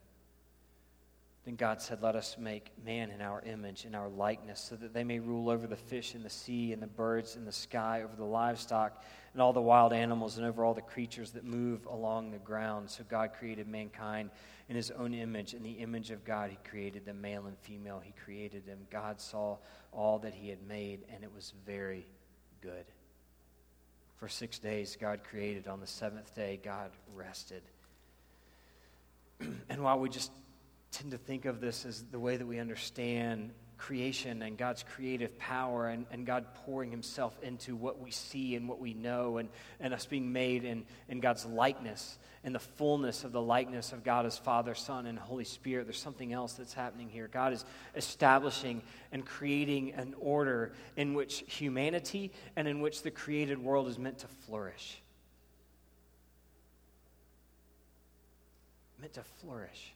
Then 1.45 1.57
God 1.57 1.81
said, 1.81 2.03
Let 2.03 2.15
us 2.15 2.37
make 2.39 2.71
man 2.85 3.11
in 3.11 3.21
our 3.23 3.43
image, 3.43 3.85
in 3.85 3.95
our 3.95 4.09
likeness, 4.09 4.61
so 4.61 4.77
that 4.77 4.93
they 4.93 5.05
may 5.05 5.19
rule 5.19 5.49
over 5.49 5.67
the 5.67 5.77
fish 5.77 6.15
in 6.15 6.23
the 6.23 6.31
sea, 6.31 6.73
and 6.73 6.83
the 6.83 6.87
birds 6.87 7.37
in 7.37 7.45
the 7.45 7.53
sky, 7.53 8.03
over 8.03 8.15
the 8.17 8.25
livestock, 8.25 9.03
and 9.33 9.41
all 9.41 9.53
the 9.53 9.61
wild 9.61 9.93
animals, 9.93 10.37
and 10.37 10.47
over 10.47 10.65
all 10.65 10.75
the 10.75 10.83
creatures 10.83 11.33
that 11.33 11.45
move 11.45 11.87
along 11.87 12.31
the 12.31 12.39
ground. 12.39 12.91
So 12.91 13.05
God 13.09 13.33
created 13.39 13.67
mankind 13.67 14.31
in 14.69 14.77
his 14.77 14.91
own 14.91 15.15
image. 15.15 15.55
In 15.55 15.63
the 15.63 15.73
image 15.73 16.11
of 16.11 16.25
God, 16.25 16.51
he 16.51 16.59
created 16.69 17.07
them, 17.07 17.21
male 17.21 17.47
and 17.47 17.57
female, 17.59 18.01
he 18.03 18.13
created 18.25 18.67
them. 18.67 18.81
God 18.91 19.21
saw 19.21 19.57
all 19.91 20.19
that 20.21 20.35
he 20.35 20.49
had 20.49 20.63
made, 20.67 21.01
and 21.13 21.25
it 21.25 21.33
was 21.35 21.55
very 21.67 22.07
good. 22.61 22.85
For 24.17 24.29
six 24.29 24.59
days, 24.59 24.97
God 25.01 25.25
created. 25.25 25.67
On 25.67 25.81
the 25.81 25.87
seventh 25.87 26.35
day, 26.35 26.61
God 26.63 26.91
rested. 27.15 27.63
and 29.69 29.83
while 29.83 29.99
we 29.99 30.09
just 30.09 30.31
tend 30.93 31.11
to 31.11 31.19
think 31.19 31.47
of 31.47 31.61
this 31.61 31.85
as 31.87 32.05
the 32.05 32.21
way 32.21 32.37
that 32.37 32.47
we 32.47 32.59
understand 32.59 33.51
creation 33.83 34.43
and 34.43 34.57
God's 34.57 34.85
creative 34.95 35.37
power 35.39 35.89
and, 35.89 36.07
and 36.13 36.25
God 36.25 36.47
pouring 36.65 36.93
himself 36.93 37.37
into 37.43 37.75
what 37.75 38.01
we 38.01 38.13
see 38.13 38.55
and 38.55 38.69
what 38.69 38.79
we 38.79 38.95
know 38.95 39.39
and, 39.39 39.49
and 39.81 39.93
us 39.93 40.07
being 40.07 40.33
made 40.33 40.65
in, 40.65 40.85
in 41.09 41.19
God's 41.19 41.45
likeness 41.45 42.17
and 42.45 42.55
the 42.55 42.61
fullness 42.61 43.25
of 43.25 43.33
the 43.33 43.41
likeness 43.41 43.93
of 43.93 44.05
God 44.05 44.25
as 44.25 44.39
Father, 44.39 44.77
Son, 44.77 45.07
and 45.07 45.19
Holy 45.19 45.45
Spirit. 45.45 45.87
There's 45.87 45.99
something 45.99 46.33
else 46.33 46.53
that's 46.53 46.73
happening 46.73 47.09
here. 47.09 47.29
God 47.33 47.53
is 47.53 47.65
establishing 47.97 48.83
and 49.11 49.27
creating 49.27 49.95
an 49.95 50.15
order 50.21 50.73
in 50.97 51.15
which 51.15 51.43
humanity 51.49 52.31
and 52.55 52.69
in 52.69 52.81
which 52.81 53.03
the 53.03 53.11
created 53.11 53.59
world 53.59 53.89
is 53.89 53.99
meant 53.99 54.19
to 54.19 54.29
flourish. 54.47 55.03
Meant 59.01 59.15
to 59.15 59.25
flourish. 59.41 59.93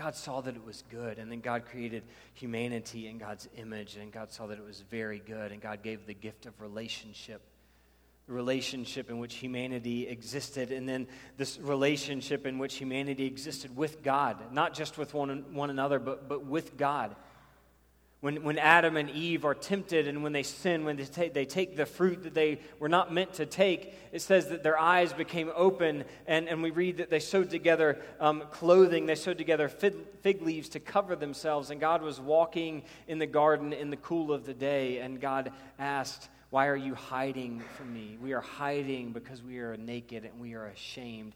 God 0.00 0.14
saw 0.14 0.40
that 0.40 0.56
it 0.56 0.64
was 0.64 0.82
good, 0.90 1.18
and 1.18 1.30
then 1.30 1.40
God 1.40 1.66
created 1.66 2.04
humanity 2.32 3.06
in 3.06 3.18
God's 3.18 3.50
image, 3.58 3.96
and 3.96 4.10
God 4.10 4.32
saw 4.32 4.46
that 4.46 4.56
it 4.56 4.64
was 4.64 4.80
very 4.80 5.18
good, 5.18 5.52
and 5.52 5.60
God 5.60 5.82
gave 5.82 6.06
the 6.06 6.14
gift 6.14 6.46
of 6.46 6.58
relationship. 6.58 7.42
The 8.26 8.32
relationship 8.32 9.10
in 9.10 9.18
which 9.18 9.34
humanity 9.34 10.08
existed, 10.08 10.72
and 10.72 10.88
then 10.88 11.06
this 11.36 11.58
relationship 11.60 12.46
in 12.46 12.58
which 12.58 12.76
humanity 12.76 13.26
existed 13.26 13.76
with 13.76 14.02
God, 14.02 14.38
not 14.54 14.72
just 14.72 14.96
with 14.96 15.12
one, 15.12 15.44
one 15.52 15.68
another, 15.68 15.98
but, 15.98 16.30
but 16.30 16.46
with 16.46 16.78
God. 16.78 17.14
When, 18.20 18.44
when 18.44 18.58
Adam 18.58 18.98
and 18.98 19.08
Eve 19.08 19.46
are 19.46 19.54
tempted 19.54 20.06
and 20.06 20.22
when 20.22 20.32
they 20.32 20.42
sin, 20.42 20.84
when 20.84 20.96
they 20.96 21.04
take, 21.04 21.32
they 21.32 21.46
take 21.46 21.74
the 21.74 21.86
fruit 21.86 22.24
that 22.24 22.34
they 22.34 22.60
were 22.78 22.88
not 22.88 23.10
meant 23.10 23.32
to 23.34 23.46
take, 23.46 23.94
it 24.12 24.20
says 24.20 24.48
that 24.48 24.62
their 24.62 24.78
eyes 24.78 25.14
became 25.14 25.50
open. 25.54 26.04
And, 26.26 26.46
and 26.46 26.62
we 26.62 26.70
read 26.70 26.98
that 26.98 27.08
they 27.08 27.18
sewed 27.18 27.48
together 27.48 27.98
um, 28.20 28.42
clothing, 28.50 29.06
they 29.06 29.14
sewed 29.14 29.38
together 29.38 29.68
fig, 29.68 29.94
fig 30.20 30.42
leaves 30.42 30.68
to 30.70 30.80
cover 30.80 31.16
themselves. 31.16 31.70
And 31.70 31.80
God 31.80 32.02
was 32.02 32.20
walking 32.20 32.82
in 33.08 33.18
the 33.18 33.26
garden 33.26 33.72
in 33.72 33.88
the 33.88 33.96
cool 33.96 34.34
of 34.34 34.44
the 34.44 34.54
day. 34.54 34.98
And 34.98 35.18
God 35.18 35.50
asked, 35.78 36.28
Why 36.50 36.66
are 36.66 36.76
you 36.76 36.94
hiding 36.94 37.62
from 37.78 37.94
me? 37.94 38.18
We 38.20 38.34
are 38.34 38.42
hiding 38.42 39.12
because 39.12 39.42
we 39.42 39.60
are 39.60 39.78
naked 39.78 40.26
and 40.26 40.38
we 40.38 40.52
are 40.52 40.66
ashamed 40.66 41.32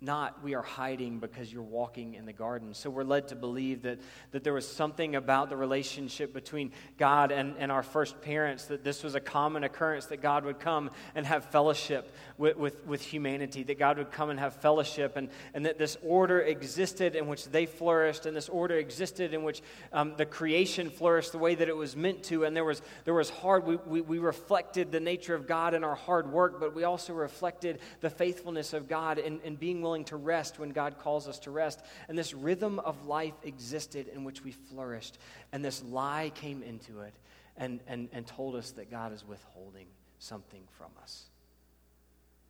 not 0.00 0.42
we 0.42 0.54
are 0.54 0.62
hiding 0.62 1.18
because 1.18 1.52
you're 1.52 1.62
walking 1.62 2.14
in 2.14 2.26
the 2.26 2.32
garden. 2.32 2.74
So 2.74 2.90
we're 2.90 3.04
led 3.04 3.28
to 3.28 3.36
believe 3.36 3.82
that, 3.82 4.00
that 4.32 4.44
there 4.44 4.52
was 4.52 4.68
something 4.68 5.16
about 5.16 5.48
the 5.48 5.56
relationship 5.56 6.34
between 6.34 6.72
God 6.98 7.32
and, 7.32 7.54
and 7.58 7.72
our 7.72 7.82
first 7.82 8.20
parents, 8.20 8.66
that 8.66 8.84
this 8.84 9.02
was 9.02 9.14
a 9.14 9.20
common 9.20 9.64
occurrence, 9.64 10.06
that 10.06 10.20
God 10.20 10.44
would 10.44 10.60
come 10.60 10.90
and 11.14 11.24
have 11.24 11.46
fellowship 11.46 12.14
with, 12.36 12.56
with, 12.56 12.86
with 12.86 13.00
humanity, 13.00 13.62
that 13.62 13.78
God 13.78 13.98
would 13.98 14.10
come 14.10 14.30
and 14.30 14.38
have 14.38 14.54
fellowship, 14.54 15.16
and, 15.16 15.28
and 15.54 15.64
that 15.66 15.78
this 15.78 15.96
order 16.02 16.40
existed 16.40 17.16
in 17.16 17.26
which 17.26 17.46
they 17.46 17.64
flourished, 17.64 18.26
and 18.26 18.36
this 18.36 18.48
order 18.48 18.76
existed 18.76 19.32
in 19.32 19.42
which 19.42 19.62
um, 19.92 20.14
the 20.16 20.26
creation 20.26 20.90
flourished 20.90 21.32
the 21.32 21.38
way 21.38 21.54
that 21.54 21.68
it 21.68 21.76
was 21.76 21.96
meant 21.96 22.24
to. 22.24 22.44
And 22.44 22.54
there 22.54 22.64
was, 22.64 22.82
there 23.04 23.14
was 23.14 23.30
hard, 23.30 23.64
we, 23.64 23.76
we, 23.76 24.00
we 24.00 24.18
reflected 24.18 24.92
the 24.92 25.00
nature 25.00 25.34
of 25.34 25.46
God 25.46 25.72
in 25.72 25.84
our 25.84 25.94
hard 25.94 26.30
work, 26.30 26.60
but 26.60 26.74
we 26.74 26.84
also 26.84 27.14
reflected 27.14 27.78
the 28.00 28.10
faithfulness 28.10 28.72
of 28.72 28.88
God 28.88 29.18
in, 29.18 29.40
in 29.42 29.56
being 29.56 29.80
willing 29.80 29.93
to 30.02 30.16
rest 30.16 30.58
when 30.58 30.70
God 30.70 30.98
calls 30.98 31.28
us 31.28 31.38
to 31.40 31.52
rest. 31.52 31.80
And 32.08 32.18
this 32.18 32.34
rhythm 32.34 32.80
of 32.80 33.06
life 33.06 33.34
existed 33.44 34.08
in 34.08 34.24
which 34.24 34.42
we 34.42 34.50
flourished. 34.50 35.18
And 35.52 35.64
this 35.64 35.84
lie 35.84 36.32
came 36.34 36.64
into 36.64 37.02
it 37.02 37.14
and, 37.56 37.78
and, 37.86 38.08
and 38.12 38.26
told 38.26 38.56
us 38.56 38.72
that 38.72 38.90
God 38.90 39.12
is 39.12 39.24
withholding 39.24 39.86
something 40.18 40.62
from 40.76 40.90
us. 41.00 41.26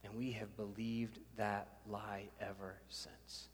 And 0.05 0.17
we 0.17 0.33
have 0.33 0.57
believed 0.57 1.19
that 1.37 1.69
lie 1.87 2.25
ever 2.41 2.77
since. 2.89 3.49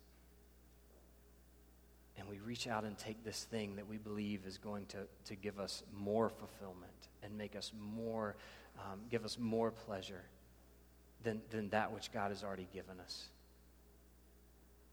And 2.18 2.28
we 2.28 2.38
reach 2.38 2.68
out 2.68 2.84
and 2.84 2.98
take 2.98 3.24
this 3.24 3.44
thing 3.44 3.76
that 3.76 3.88
we 3.88 3.96
believe 3.96 4.44
is 4.46 4.58
going 4.58 4.86
to, 4.86 4.98
to 5.24 5.34
give 5.34 5.58
us 5.58 5.82
more 5.96 6.28
fulfillment 6.28 6.92
and 7.22 7.36
make 7.36 7.56
us 7.56 7.72
more, 7.80 8.36
um, 8.78 9.00
give 9.10 9.24
us 9.24 9.38
more 9.38 9.70
pleasure 9.70 10.22
than, 11.22 11.40
than 11.50 11.70
that 11.70 11.92
which 11.92 12.12
God 12.12 12.30
has 12.30 12.44
already 12.44 12.68
given 12.72 13.00
us. 13.00 13.28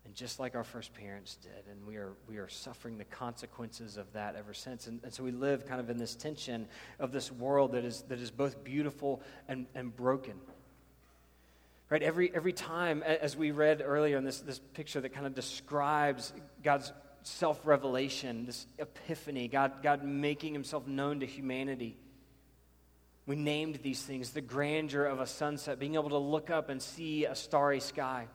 And 0.08 0.16
just 0.16 0.40
like 0.40 0.56
our 0.56 0.64
first 0.64 0.94
parents 0.94 1.36
did, 1.36 1.70
and 1.70 1.86
we 1.86 1.98
are, 1.98 2.14
we 2.30 2.38
are 2.38 2.48
suffering 2.48 2.98
the 2.98 3.04
consequences 3.04 3.98
of 3.98 4.14
that 4.14 4.38
ever 4.38 4.54
since. 4.54 4.88
And, 4.88 5.02
and 5.04 5.14
so 5.14 5.22
we 5.22 5.32
live 5.32 5.68
kind 5.68 5.82
of 5.82 5.90
in 5.90 5.98
this 5.98 6.16
tension 6.16 6.70
of 6.98 7.12
this 7.12 7.30
world 7.30 7.74
that 7.74 7.84
is, 7.84 8.04
that 8.04 8.18
is 8.18 8.32
both 8.32 8.64
beautiful 8.64 9.22
and, 9.50 9.66
and 9.76 9.94
broken. 9.94 10.36
Right? 11.90 12.02
Every, 12.02 12.34
every 12.34 12.54
time, 12.54 13.04
as 13.04 13.36
we 13.36 13.52
read 13.52 13.82
earlier 13.84 14.16
in 14.16 14.24
this, 14.24 14.40
this 14.40 14.60
picture 14.74 15.02
that 15.02 15.10
kind 15.10 15.28
of 15.28 15.36
describes 15.36 16.32
God's 16.64 16.94
self 17.24 17.60
revelation, 17.66 18.46
this 18.46 18.66
epiphany, 18.78 19.50
God, 19.50 19.84
God 19.84 20.06
making 20.06 20.54
himself 20.54 20.88
known 20.88 21.20
to 21.20 21.26
humanity. 21.26 21.98
We 23.26 23.36
named 23.36 23.80
these 23.84 24.02
things 24.02 24.32
the 24.32 24.40
grandeur 24.40 25.04
of 25.04 25.20
a 25.20 25.28
sunset, 25.28 25.80
being 25.80 25.96
able 25.96 26.12
to 26.12 26.18
look 26.18 26.50
up 26.50 26.70
and 26.70 26.82
see 26.82 27.26
a 27.26 27.36
starry 27.36 27.82
sky. 27.82 28.28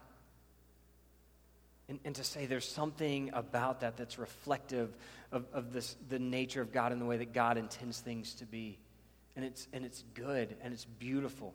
And, 1.92 2.00
and 2.06 2.14
to 2.14 2.24
say 2.24 2.46
there's 2.46 2.66
something 2.66 3.28
about 3.34 3.80
that 3.80 3.98
that's 3.98 4.18
reflective 4.18 4.96
of, 5.30 5.44
of 5.52 5.74
this, 5.74 5.94
the 6.08 6.18
nature 6.18 6.62
of 6.62 6.72
God 6.72 6.90
and 6.90 6.98
the 6.98 7.04
way 7.04 7.18
that 7.18 7.34
God 7.34 7.58
intends 7.58 8.00
things 8.00 8.32
to 8.36 8.46
be. 8.46 8.78
And 9.36 9.44
it's, 9.44 9.68
and 9.74 9.84
it's 9.84 10.02
good 10.14 10.56
and 10.62 10.72
it's 10.72 10.86
beautiful. 10.86 11.52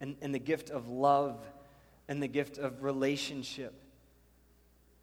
And, 0.00 0.14
and 0.22 0.32
the 0.32 0.38
gift 0.38 0.70
of 0.70 0.88
love 0.88 1.36
and 2.06 2.22
the 2.22 2.28
gift 2.28 2.58
of 2.58 2.84
relationship. 2.84 3.74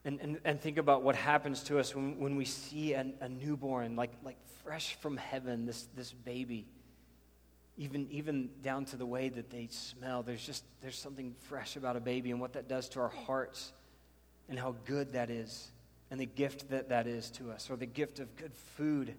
And, 0.06 0.22
and, 0.22 0.40
and 0.46 0.62
think 0.62 0.78
about 0.78 1.04
what 1.04 1.18
happens 1.18 1.62
to 1.64 1.78
us 1.78 1.94
when, 1.94 2.18
when 2.18 2.38
we 2.38 2.46
see 2.46 2.94
a, 2.94 3.06
a 3.20 3.28
newborn, 3.28 3.98
like, 3.98 4.14
like 4.24 4.38
fresh 4.64 4.96
from 5.02 5.18
heaven, 5.18 5.66
this, 5.66 5.90
this 5.94 6.14
baby 6.14 6.68
even, 7.76 8.08
even 8.12 8.50
down 8.62 8.86
to 8.86 8.96
the 8.96 9.06
way 9.06 9.28
that 9.28 9.50
they 9.50 9.68
smell. 9.72 10.24
There's 10.24 10.46
just 10.46 10.64
there's 10.82 10.98
something 10.98 11.36
fresh 11.50 11.76
about 11.76 11.98
a 11.98 12.02
baby 12.02 12.32
and 12.32 12.40
what 12.40 12.54
that 12.54 12.70
does 12.70 12.88
to 12.90 13.02
our 13.02 13.10
hearts 13.10 13.74
and 14.50 14.58
how 14.60 14.76
good 14.86 15.14
that 15.14 15.30
is 15.30 15.72
and 16.12 16.20
the 16.20 16.26
gift 16.26 16.70
that 16.70 16.90
that 16.90 17.08
is 17.08 17.30
to 17.32 17.52
us, 17.52 17.70
or 17.70 17.76
the 17.76 17.86
gift 17.86 18.20
of 18.20 18.36
good 18.36 18.54
food. 18.54 19.14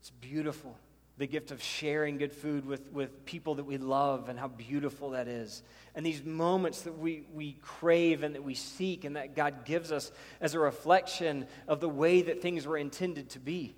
It's 0.00 0.10
beautiful. 0.10 0.76
The 1.18 1.26
gift 1.26 1.50
of 1.50 1.62
sharing 1.62 2.18
good 2.18 2.32
food 2.32 2.66
with, 2.66 2.92
with 2.92 3.24
people 3.24 3.54
that 3.54 3.64
we 3.64 3.78
love 3.78 4.28
and 4.28 4.38
how 4.38 4.48
beautiful 4.48 5.10
that 5.10 5.28
is. 5.28 5.62
And 5.94 6.04
these 6.04 6.22
moments 6.22 6.82
that 6.82 6.98
we, 6.98 7.24
we 7.32 7.56
crave 7.62 8.22
and 8.22 8.34
that 8.34 8.42
we 8.42 8.54
seek 8.54 9.04
and 9.04 9.16
that 9.16 9.34
God 9.34 9.64
gives 9.64 9.92
us 9.92 10.12
as 10.40 10.54
a 10.54 10.58
reflection 10.58 11.46
of 11.66 11.80
the 11.80 11.88
way 11.88 12.22
that 12.22 12.42
things 12.42 12.66
were 12.66 12.76
intended 12.76 13.30
to 13.30 13.38
be. 13.38 13.76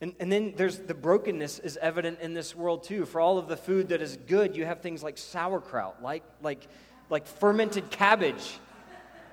And, 0.00 0.14
and 0.18 0.32
then 0.32 0.54
there's 0.56 0.78
the 0.78 0.94
brokenness 0.94 1.58
is 1.58 1.76
evident 1.76 2.20
in 2.20 2.32
this 2.32 2.56
world 2.56 2.84
too. 2.84 3.04
For 3.04 3.20
all 3.20 3.36
of 3.36 3.48
the 3.48 3.56
food 3.56 3.88
that 3.90 4.00
is 4.00 4.16
good, 4.16 4.56
you 4.56 4.64
have 4.64 4.80
things 4.80 5.02
like 5.02 5.18
sauerkraut, 5.18 6.02
like, 6.02 6.22
like, 6.42 6.66
like 7.10 7.26
fermented 7.26 7.90
cabbage, 7.90 8.58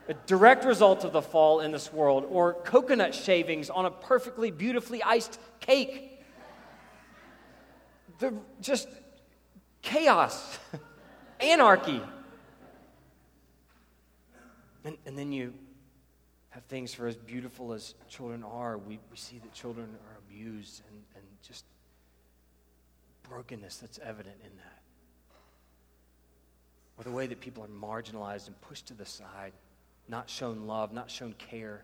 a 0.09 0.13
direct 0.25 0.65
result 0.65 1.05
of 1.05 1.13
the 1.13 1.21
fall 1.21 1.61
in 1.61 1.71
this 1.71 1.91
world, 1.93 2.25
or 2.29 2.53
coconut 2.53 3.15
shavings 3.15 3.69
on 3.69 3.85
a 3.85 3.91
perfectly 3.91 4.51
beautifully 4.51 5.01
iced 5.01 5.39
cake. 5.61 6.21
The, 8.19 8.33
just 8.59 8.89
chaos, 9.81 10.59
anarchy. 11.39 12.01
And, 14.83 14.97
and 15.05 15.17
then 15.17 15.31
you 15.31 15.53
have 16.49 16.63
things 16.63 16.93
for 16.93 17.07
as 17.07 17.15
beautiful 17.15 17.71
as 17.71 17.93
children 18.09 18.43
are, 18.43 18.77
we, 18.77 18.99
we 19.11 19.17
see 19.17 19.37
that 19.39 19.53
children 19.53 19.87
are 20.09 20.16
abused 20.27 20.81
and, 20.89 21.01
and 21.15 21.23
just 21.41 21.65
brokenness 23.29 23.77
that's 23.77 23.99
evident 23.99 24.35
in 24.43 24.55
that. 24.57 24.81
Or 26.97 27.03
the 27.03 27.11
way 27.11 27.27
that 27.27 27.39
people 27.39 27.63
are 27.63 27.67
marginalized 27.67 28.47
and 28.47 28.59
pushed 28.61 28.87
to 28.87 28.93
the 28.93 29.05
side, 29.05 29.53
not 30.07 30.29
shown 30.29 30.65
love, 30.65 30.93
not 30.93 31.11
shown 31.11 31.33
care. 31.33 31.83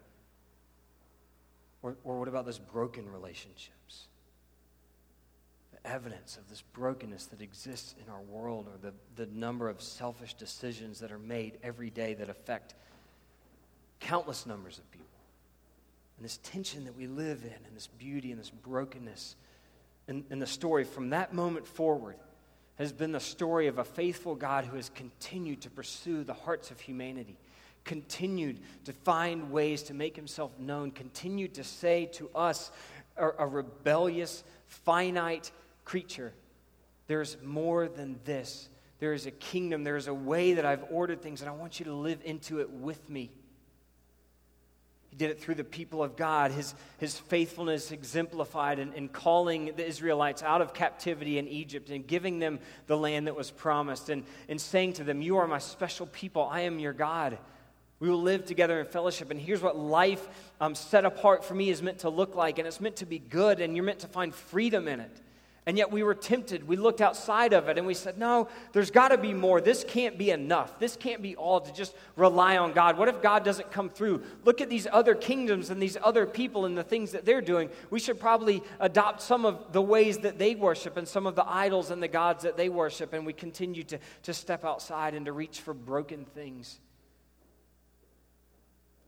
Or, 1.83 1.95
or 2.03 2.19
what 2.19 2.27
about 2.27 2.45
those 2.45 2.59
broken 2.59 3.11
relationships? 3.11 4.07
The 5.71 5.89
evidence 5.89 6.37
of 6.37 6.49
this 6.49 6.61
brokenness 6.73 7.25
that 7.27 7.41
exists 7.41 7.93
in 8.03 8.11
our 8.11 8.21
world, 8.21 8.67
or 8.67 8.77
the, 8.81 8.93
the 9.15 9.31
number 9.31 9.69
of 9.69 9.81
selfish 9.81 10.33
decisions 10.33 10.99
that 10.99 11.11
are 11.11 11.19
made 11.19 11.59
every 11.61 11.89
day 11.89 12.13
that 12.15 12.29
affect 12.29 12.73
countless 13.99 14.45
numbers 14.45 14.79
of 14.79 14.89
people. 14.91 15.02
And 16.23 16.29
this 16.29 16.39
tension 16.41 16.85
that 16.85 16.95
we 16.95 17.05
live 17.05 17.43
in, 17.43 17.65
and 17.67 17.75
this 17.75 17.87
beauty 17.87 18.31
and 18.31 18.39
this 18.39 18.49
brokenness. 18.49 19.35
And, 20.07 20.23
and 20.29 20.41
the 20.41 20.47
story 20.47 20.85
from 20.85 21.09
that 21.09 21.33
moment 21.33 21.67
forward 21.67 22.15
has 22.75 22.93
been 22.93 23.11
the 23.11 23.19
story 23.19 23.67
of 23.67 23.77
a 23.77 23.83
faithful 23.83 24.33
God 24.33 24.63
who 24.63 24.77
has 24.77 24.87
continued 24.87 25.59
to 25.63 25.69
pursue 25.69 26.23
the 26.23 26.33
hearts 26.33 26.71
of 26.71 26.79
humanity, 26.79 27.35
continued 27.83 28.61
to 28.85 28.93
find 28.93 29.51
ways 29.51 29.83
to 29.83 29.93
make 29.93 30.15
himself 30.15 30.57
known, 30.57 30.91
continued 30.91 31.55
to 31.55 31.63
say 31.65 32.05
to 32.13 32.29
us, 32.33 32.71
a, 33.17 33.27
a 33.39 33.45
rebellious, 33.45 34.45
finite 34.67 35.51
creature, 35.83 36.31
there's 37.07 37.35
more 37.43 37.89
than 37.89 38.17
this. 38.23 38.69
There 38.99 39.11
is 39.11 39.25
a 39.25 39.31
kingdom, 39.31 39.83
there 39.83 39.97
is 39.97 40.07
a 40.07 40.13
way 40.13 40.53
that 40.53 40.63
I've 40.63 40.85
ordered 40.89 41.21
things, 41.21 41.41
and 41.41 41.49
I 41.49 41.53
want 41.53 41.79
you 41.79 41.85
to 41.87 41.93
live 41.93 42.21
into 42.23 42.61
it 42.61 42.69
with 42.69 43.09
me. 43.09 43.29
He 45.13 45.17
did 45.17 45.29
it 45.29 45.39
through 45.39 45.53
the 45.53 45.63
people 45.63 46.01
of 46.01 46.15
God. 46.15 46.49
His, 46.49 46.73
his 46.97 47.19
faithfulness 47.19 47.91
exemplified 47.91 48.79
in, 48.79 48.93
in 48.93 49.09
calling 49.09 49.73
the 49.75 49.85
Israelites 49.85 50.41
out 50.41 50.59
of 50.59 50.73
captivity 50.73 51.37
in 51.37 51.47
Egypt 51.47 51.91
and 51.91 52.07
giving 52.07 52.39
them 52.39 52.57
the 52.87 52.97
land 52.97 53.27
that 53.27 53.35
was 53.35 53.51
promised 53.51 54.09
and, 54.09 54.23
and 54.49 54.59
saying 54.59 54.93
to 54.93 55.03
them, 55.03 55.21
You 55.21 55.37
are 55.37 55.47
my 55.47 55.59
special 55.59 56.07
people. 56.07 56.49
I 56.51 56.61
am 56.61 56.79
your 56.79 56.93
God. 56.93 57.37
We 57.99 58.09
will 58.09 58.23
live 58.23 58.45
together 58.45 58.79
in 58.79 58.87
fellowship. 58.87 59.29
And 59.29 59.39
here's 59.39 59.61
what 59.61 59.77
life 59.77 60.27
um, 60.59 60.73
set 60.73 61.05
apart 61.05 61.45
for 61.45 61.53
me 61.53 61.69
is 61.69 61.83
meant 61.83 61.99
to 61.99 62.09
look 62.09 62.33
like. 62.33 62.57
And 62.57 62.67
it's 62.67 62.81
meant 62.81 62.95
to 62.95 63.05
be 63.05 63.19
good, 63.19 63.61
and 63.61 63.75
you're 63.75 63.85
meant 63.85 63.99
to 63.99 64.07
find 64.07 64.33
freedom 64.33 64.87
in 64.87 64.99
it. 64.99 65.21
And 65.65 65.77
yet 65.77 65.91
we 65.91 66.03
were 66.03 66.13
tempted. 66.13 66.67
We 66.67 66.75
looked 66.75 66.99
outside 66.99 67.53
of 67.53 67.69
it 67.69 67.77
and 67.77 67.87
we 67.87 67.93
said, 67.93 68.17
no, 68.17 68.49
there's 68.73 68.91
got 68.91 69.09
to 69.09 69.17
be 69.17 69.33
more. 69.33 69.61
This 69.61 69.85
can't 69.87 70.17
be 70.17 70.29
enough. 70.31 70.77
This 70.77 70.97
can't 70.97 71.21
be 71.21 71.37
all 71.37 71.61
to 71.61 71.71
just 71.71 71.95
rely 72.17 72.57
on 72.57 72.73
God. 72.73 72.97
What 72.97 73.07
if 73.07 73.21
God 73.21 73.45
doesn't 73.45 73.71
come 73.71 73.89
through? 73.89 74.23
Look 74.43 74.59
at 74.59 74.69
these 74.69 74.87
other 74.91 75.15
kingdoms 75.15 75.69
and 75.69 75.81
these 75.81 75.95
other 76.03 76.25
people 76.25 76.65
and 76.65 76.77
the 76.77 76.83
things 76.83 77.13
that 77.13 77.23
they're 77.23 77.41
doing. 77.41 77.69
We 77.91 78.01
should 78.01 78.19
probably 78.19 78.61
adopt 78.81 79.21
some 79.21 79.45
of 79.45 79.71
the 79.71 79.81
ways 79.81 80.17
that 80.19 80.37
they 80.37 80.53
worship 80.53 80.97
and 80.97 81.07
some 81.07 81.25
of 81.25 81.35
the 81.35 81.49
idols 81.49 81.91
and 81.91 82.03
the 82.03 82.09
gods 82.09 82.43
that 82.43 82.57
they 82.57 82.67
worship. 82.67 83.13
And 83.13 83.25
we 83.25 83.31
continue 83.31 83.83
to, 83.83 83.99
to 84.23 84.33
step 84.33 84.65
outside 84.65 85.13
and 85.13 85.25
to 85.27 85.31
reach 85.31 85.61
for 85.61 85.73
broken 85.73 86.25
things. 86.25 86.81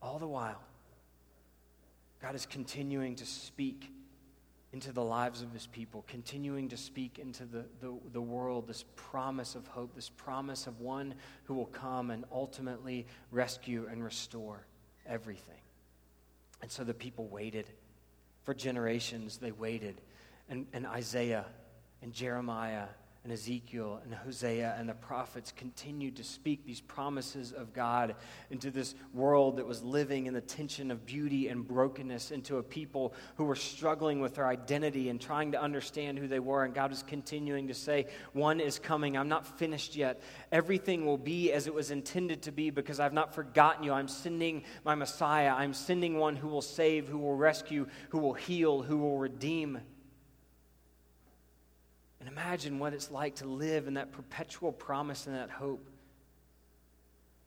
All 0.00 0.18
the 0.18 0.26
while, 0.26 0.62
God 2.22 2.34
is 2.34 2.46
continuing 2.46 3.16
to 3.16 3.26
speak 3.26 3.90
into 4.76 4.92
the 4.92 5.02
lives 5.02 5.40
of 5.40 5.50
his 5.54 5.66
people, 5.66 6.04
continuing 6.06 6.68
to 6.68 6.76
speak 6.76 7.18
into 7.18 7.46
the, 7.46 7.64
the, 7.80 7.94
the, 8.12 8.20
world 8.20 8.68
this 8.68 8.84
promise 8.94 9.54
of 9.54 9.66
hope, 9.68 9.94
this 9.94 10.10
promise 10.10 10.66
of 10.66 10.82
one 10.82 11.14
who 11.44 11.54
will 11.54 11.64
come 11.64 12.10
and 12.10 12.26
ultimately 12.30 13.06
rescue 13.30 13.88
and 13.90 14.04
restore 14.04 14.66
everything. 15.06 15.62
And 16.60 16.70
so 16.70 16.84
the 16.84 16.92
people 16.92 17.26
waited. 17.28 17.64
For 18.44 18.52
generations, 18.52 19.38
they 19.38 19.50
waited. 19.50 19.98
And, 20.50 20.66
and 20.74 20.84
Isaiah 20.84 21.46
and 22.02 22.12
Jeremiah 22.12 22.88
and 23.26 23.32
Ezekiel 23.32 24.00
and 24.04 24.14
Hosea 24.14 24.76
and 24.78 24.88
the 24.88 24.94
prophets 24.94 25.50
continued 25.50 26.14
to 26.14 26.22
speak 26.22 26.64
these 26.64 26.80
promises 26.80 27.50
of 27.50 27.72
God 27.72 28.14
into 28.50 28.70
this 28.70 28.94
world 29.12 29.56
that 29.56 29.66
was 29.66 29.82
living 29.82 30.26
in 30.26 30.32
the 30.32 30.40
tension 30.40 30.92
of 30.92 31.04
beauty 31.04 31.48
and 31.48 31.66
brokenness, 31.66 32.30
into 32.30 32.58
a 32.58 32.62
people 32.62 33.14
who 33.34 33.42
were 33.42 33.56
struggling 33.56 34.20
with 34.20 34.36
their 34.36 34.46
identity 34.46 35.08
and 35.08 35.20
trying 35.20 35.50
to 35.50 35.60
understand 35.60 36.20
who 36.20 36.28
they 36.28 36.38
were. 36.38 36.62
And 36.62 36.72
God 36.72 36.90
was 36.90 37.02
continuing 37.02 37.66
to 37.66 37.74
say, 37.74 38.06
One 38.32 38.60
is 38.60 38.78
coming. 38.78 39.16
I'm 39.16 39.28
not 39.28 39.58
finished 39.58 39.96
yet. 39.96 40.22
Everything 40.52 41.04
will 41.04 41.18
be 41.18 41.50
as 41.50 41.66
it 41.66 41.74
was 41.74 41.90
intended 41.90 42.42
to 42.42 42.52
be 42.52 42.70
because 42.70 43.00
I've 43.00 43.12
not 43.12 43.34
forgotten 43.34 43.82
you. 43.82 43.92
I'm 43.92 44.06
sending 44.06 44.62
my 44.84 44.94
Messiah. 44.94 45.52
I'm 45.52 45.74
sending 45.74 46.16
one 46.16 46.36
who 46.36 46.46
will 46.46 46.62
save, 46.62 47.08
who 47.08 47.18
will 47.18 47.34
rescue, 47.34 47.88
who 48.10 48.18
will 48.18 48.34
heal, 48.34 48.82
who 48.82 48.98
will 48.98 49.18
redeem. 49.18 49.80
And 52.26 52.32
imagine 52.32 52.80
what 52.80 52.92
it's 52.92 53.08
like 53.08 53.36
to 53.36 53.46
live 53.46 53.86
in 53.86 53.94
that 53.94 54.10
perpetual 54.10 54.72
promise 54.72 55.28
and 55.28 55.36
that 55.36 55.48
hope. 55.48 55.88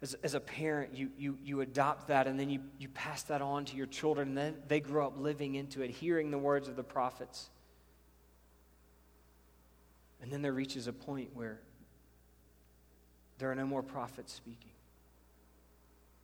As, 0.02 0.13
as 0.24 0.36
a 0.36 0.39
parent, 0.39 0.96
you, 0.96 1.10
you, 1.18 1.38
you 1.44 1.60
adopt 1.60 2.08
that 2.08 2.28
and 2.28 2.39
then 2.39 2.50
you, 2.50 2.62
you 2.78 2.88
pass 2.88 3.24
that 3.24 3.42
on 3.42 3.65
to 3.65 3.76
your 3.76 3.88
children, 3.88 4.30
and 4.30 4.38
then 4.38 4.56
they 4.70 4.80
grow 4.80 5.08
up 5.08 5.20
living 5.20 5.56
into 5.56 5.82
it, 5.82 5.89
hearing 5.89 6.32
the 6.32 6.38
words 6.38 6.70
of 6.70 6.78
the 6.78 6.84
prophets. 6.84 7.50
And 10.22 10.32
then 10.32 10.42
there 10.42 10.54
reaches 10.54 10.88
a 10.88 10.94
point 10.94 11.32
where 11.34 11.60
there 13.38 13.52
are 13.52 13.56
no 13.56 13.65
more 13.65 13.84
prophets 13.84 14.32
speaking. 14.32 14.72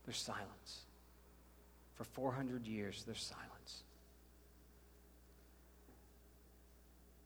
There's 0.05 0.17
silence. 0.17 0.85
For 1.95 2.05
400 2.05 2.65
years, 2.65 3.03
there's 3.05 3.21
silence. 3.21 3.54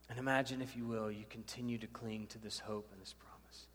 And 0.10 0.18
imagine, 0.18 0.62
if 0.62 0.76
you 0.76 0.86
will, 0.86 1.12
you 1.12 1.26
continue 1.30 1.78
to 1.78 1.88
cling 1.88 2.28
to 2.28 2.40
this 2.40 2.60
hope 2.60 2.90
and 2.92 3.00
this 3.00 3.14
promise. 3.14 3.68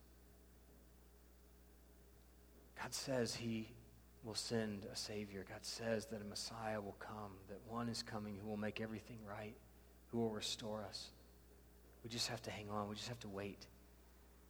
God 2.80 2.92
says 2.92 3.36
He 3.36 3.68
will 4.24 4.34
send 4.34 4.86
a 4.92 4.96
Savior. 4.96 5.44
God 5.48 5.60
says 5.62 6.06
that 6.06 6.20
a 6.20 6.24
Messiah 6.24 6.80
will 6.80 6.96
come, 6.98 7.32
that 7.48 7.60
one 7.68 7.88
is 7.88 8.02
coming 8.02 8.36
who 8.42 8.48
will 8.48 8.56
make 8.56 8.80
everything 8.80 9.18
right, 9.28 9.54
who 10.08 10.18
will 10.18 10.30
restore 10.30 10.82
us. 10.88 11.10
We 12.02 12.10
just 12.10 12.28
have 12.28 12.42
to 12.42 12.50
hang 12.50 12.68
on. 12.68 12.88
We 12.88 12.96
just 12.96 13.08
have 13.08 13.20
to 13.20 13.28
wait. 13.28 13.66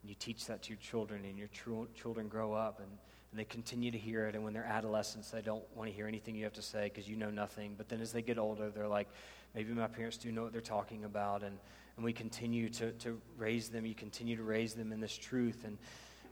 And 0.02 0.08
you 0.08 0.16
teach 0.18 0.46
that 0.46 0.62
to 0.62 0.70
your 0.70 0.78
children, 0.78 1.24
and 1.24 1.38
your 1.38 1.48
tr- 1.48 1.92
children 1.94 2.28
grow 2.28 2.54
up 2.54 2.80
and, 2.80 2.90
and 3.34 3.40
they 3.40 3.44
continue 3.44 3.90
to 3.90 3.98
hear 3.98 4.28
it. 4.28 4.36
And 4.36 4.44
when 4.44 4.52
they're 4.52 4.64
adolescents, 4.64 5.32
they 5.32 5.42
don't 5.42 5.64
want 5.74 5.90
to 5.90 5.96
hear 5.96 6.06
anything 6.06 6.36
you 6.36 6.44
have 6.44 6.52
to 6.52 6.62
say 6.62 6.84
because 6.84 7.08
you 7.08 7.16
know 7.16 7.30
nothing. 7.30 7.74
But 7.76 7.88
then 7.88 8.00
as 8.00 8.12
they 8.12 8.22
get 8.22 8.38
older, 8.38 8.70
they're 8.70 8.86
like, 8.86 9.08
maybe 9.56 9.72
my 9.72 9.88
parents 9.88 10.18
do 10.18 10.30
know 10.30 10.44
what 10.44 10.52
they're 10.52 10.60
talking 10.60 11.02
about. 11.02 11.42
And, 11.42 11.58
and 11.96 12.04
we 12.04 12.12
continue 12.12 12.68
to, 12.68 12.92
to 12.92 13.20
raise 13.36 13.70
them. 13.70 13.86
You 13.86 13.94
continue 13.96 14.36
to 14.36 14.44
raise 14.44 14.74
them 14.74 14.92
in 14.92 15.00
this 15.00 15.18
truth. 15.18 15.64
And, 15.64 15.78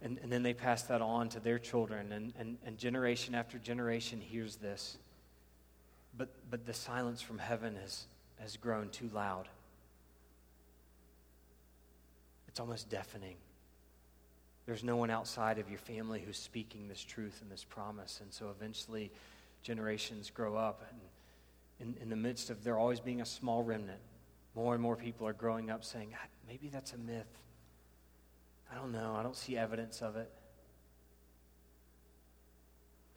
and, 0.00 0.16
and 0.22 0.30
then 0.30 0.44
they 0.44 0.54
pass 0.54 0.84
that 0.84 1.02
on 1.02 1.28
to 1.30 1.40
their 1.40 1.58
children. 1.58 2.12
And, 2.12 2.32
and, 2.38 2.56
and 2.64 2.78
generation 2.78 3.34
after 3.34 3.58
generation 3.58 4.20
hears 4.20 4.54
this. 4.54 4.96
But, 6.16 6.28
but 6.52 6.66
the 6.66 6.74
silence 6.74 7.20
from 7.20 7.38
heaven 7.38 7.74
has, 7.82 8.04
has 8.38 8.56
grown 8.56 8.90
too 8.90 9.10
loud. 9.12 9.48
It's 12.46 12.60
almost 12.60 12.88
deafening. 12.88 13.34
There's 14.66 14.84
no 14.84 14.96
one 14.96 15.10
outside 15.10 15.58
of 15.58 15.68
your 15.68 15.78
family 15.78 16.22
who's 16.24 16.36
speaking 16.36 16.88
this 16.88 17.02
truth 17.02 17.40
and 17.42 17.50
this 17.50 17.64
promise. 17.64 18.20
And 18.22 18.32
so 18.32 18.50
eventually, 18.50 19.10
generations 19.62 20.30
grow 20.30 20.56
up. 20.56 20.86
And 21.80 21.94
in, 21.96 22.02
in 22.02 22.08
the 22.08 22.16
midst 22.16 22.50
of 22.50 22.62
there 22.62 22.78
always 22.78 23.00
being 23.00 23.20
a 23.20 23.26
small 23.26 23.62
remnant, 23.62 24.00
more 24.54 24.74
and 24.74 24.82
more 24.82 24.96
people 24.96 25.26
are 25.26 25.32
growing 25.32 25.70
up 25.70 25.84
saying, 25.84 26.14
ah, 26.14 26.26
maybe 26.46 26.68
that's 26.68 26.92
a 26.92 26.98
myth. 26.98 27.26
I 28.70 28.74
don't 28.76 28.92
know. 28.92 29.14
I 29.18 29.22
don't 29.22 29.36
see 29.36 29.56
evidence 29.56 30.00
of 30.00 30.16
it. 30.16 30.30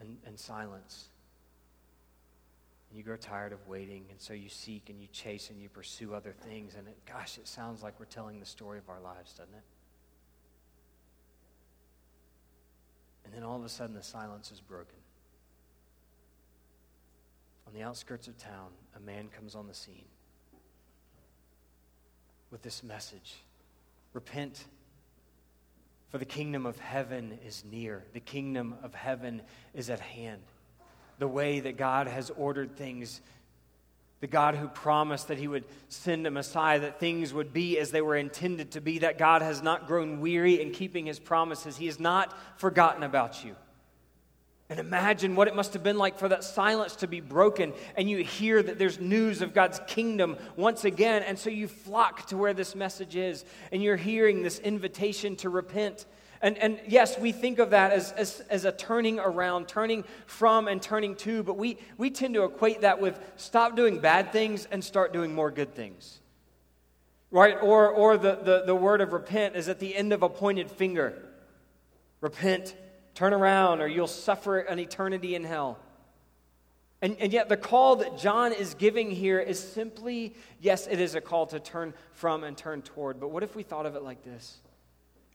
And, 0.00 0.18
and 0.26 0.38
silence. 0.38 1.08
And 2.90 2.98
you 2.98 3.04
grow 3.04 3.16
tired 3.16 3.52
of 3.52 3.66
waiting, 3.66 4.04
and 4.10 4.20
so 4.20 4.32
you 4.32 4.48
seek 4.48 4.90
and 4.90 5.00
you 5.00 5.08
chase 5.12 5.50
and 5.50 5.60
you 5.60 5.68
pursue 5.68 6.14
other 6.14 6.32
things. 6.32 6.74
And 6.76 6.86
it, 6.86 6.96
gosh, 7.06 7.38
it 7.38 7.48
sounds 7.48 7.82
like 7.82 7.98
we're 7.98 8.06
telling 8.06 8.38
the 8.40 8.46
story 8.46 8.78
of 8.78 8.88
our 8.88 9.00
lives, 9.00 9.32
doesn't 9.32 9.54
it? 9.54 9.62
And 13.24 13.34
then 13.34 13.42
all 13.42 13.55
of 13.55 13.55
a 13.66 13.68
sudden, 13.68 13.94
the 13.94 14.02
silence 14.02 14.50
is 14.50 14.60
broken. 14.60 14.96
On 17.66 17.74
the 17.74 17.82
outskirts 17.82 18.28
of 18.28 18.38
town, 18.38 18.70
a 18.96 19.00
man 19.00 19.28
comes 19.28 19.54
on 19.54 19.66
the 19.66 19.74
scene 19.74 20.06
with 22.50 22.62
this 22.62 22.82
message 22.82 23.34
Repent, 24.12 24.64
for 26.08 26.16
the 26.16 26.24
kingdom 26.24 26.64
of 26.64 26.78
heaven 26.78 27.38
is 27.44 27.64
near, 27.70 28.04
the 28.14 28.20
kingdom 28.20 28.74
of 28.82 28.94
heaven 28.94 29.42
is 29.74 29.90
at 29.90 30.00
hand. 30.00 30.40
The 31.18 31.28
way 31.28 31.60
that 31.60 31.76
God 31.76 32.06
has 32.06 32.30
ordered 32.30 32.76
things 32.76 33.20
the 34.20 34.26
God 34.26 34.54
who 34.54 34.68
promised 34.68 35.28
that 35.28 35.38
he 35.38 35.48
would 35.48 35.64
send 35.88 36.26
a 36.26 36.30
Messiah, 36.30 36.80
that 36.80 36.98
things 36.98 37.34
would 37.34 37.52
be 37.52 37.78
as 37.78 37.90
they 37.90 38.00
were 38.00 38.16
intended 38.16 38.72
to 38.72 38.80
be, 38.80 39.00
that 39.00 39.18
God 39.18 39.42
has 39.42 39.62
not 39.62 39.86
grown 39.86 40.20
weary 40.20 40.60
in 40.60 40.70
keeping 40.70 41.06
his 41.06 41.18
promises. 41.18 41.76
He 41.76 41.86
has 41.86 42.00
not 42.00 42.34
forgotten 42.58 43.02
about 43.02 43.44
you. 43.44 43.54
And 44.68 44.80
imagine 44.80 45.36
what 45.36 45.46
it 45.46 45.54
must 45.54 45.74
have 45.74 45.84
been 45.84 45.98
like 45.98 46.18
for 46.18 46.28
that 46.28 46.42
silence 46.42 46.96
to 46.96 47.06
be 47.06 47.20
broken, 47.20 47.72
and 47.94 48.10
you 48.10 48.24
hear 48.24 48.60
that 48.60 48.80
there's 48.80 48.98
news 48.98 49.40
of 49.40 49.54
God's 49.54 49.80
kingdom 49.86 50.36
once 50.56 50.84
again, 50.84 51.22
and 51.22 51.38
so 51.38 51.50
you 51.50 51.68
flock 51.68 52.26
to 52.28 52.36
where 52.36 52.52
this 52.52 52.74
message 52.74 53.14
is, 53.14 53.44
and 53.70 53.80
you're 53.80 53.94
hearing 53.94 54.42
this 54.42 54.58
invitation 54.58 55.36
to 55.36 55.50
repent 55.50 56.06
and, 56.42 56.58
and 56.58 56.80
yes, 56.86 57.18
we 57.18 57.32
think 57.32 57.58
of 57.58 57.70
that 57.70 57.92
as, 57.92 58.12
as, 58.12 58.40
as 58.50 58.64
a 58.64 58.72
turning 58.72 59.18
around, 59.18 59.68
turning 59.68 60.04
from 60.26 60.68
and 60.68 60.80
turning 60.80 61.14
to, 61.16 61.42
but 61.42 61.56
we, 61.56 61.78
we 61.98 62.10
tend 62.10 62.34
to 62.34 62.44
equate 62.44 62.82
that 62.82 63.00
with 63.00 63.18
stop 63.36 63.76
doing 63.76 63.98
bad 63.98 64.32
things 64.32 64.66
and 64.70 64.82
start 64.82 65.12
doing 65.12 65.34
more 65.34 65.50
good 65.50 65.74
things. 65.74 66.20
Right? 67.30 67.56
Or, 67.60 67.88
or 67.88 68.16
the, 68.16 68.36
the, 68.36 68.62
the 68.66 68.74
word 68.74 69.00
of 69.00 69.12
repent 69.12 69.56
is 69.56 69.68
at 69.68 69.78
the 69.78 69.94
end 69.94 70.12
of 70.12 70.22
a 70.22 70.28
pointed 70.28 70.70
finger. 70.70 71.22
Repent, 72.20 72.76
turn 73.14 73.32
around, 73.32 73.80
or 73.80 73.88
you'll 73.88 74.06
suffer 74.06 74.58
an 74.60 74.78
eternity 74.78 75.34
in 75.34 75.44
hell. 75.44 75.78
And, 77.02 77.16
and 77.20 77.32
yet, 77.32 77.48
the 77.48 77.56
call 77.56 77.96
that 77.96 78.18
John 78.18 78.52
is 78.52 78.74
giving 78.74 79.10
here 79.10 79.38
is 79.38 79.60
simply 79.60 80.34
yes, 80.60 80.86
it 80.86 80.98
is 80.98 81.14
a 81.14 81.20
call 81.20 81.46
to 81.46 81.60
turn 81.60 81.92
from 82.12 82.42
and 82.42 82.56
turn 82.56 82.82
toward. 82.82 83.20
But 83.20 83.30
what 83.30 83.42
if 83.42 83.54
we 83.54 83.62
thought 83.62 83.84
of 83.84 83.96
it 83.96 84.02
like 84.02 84.24
this? 84.24 84.58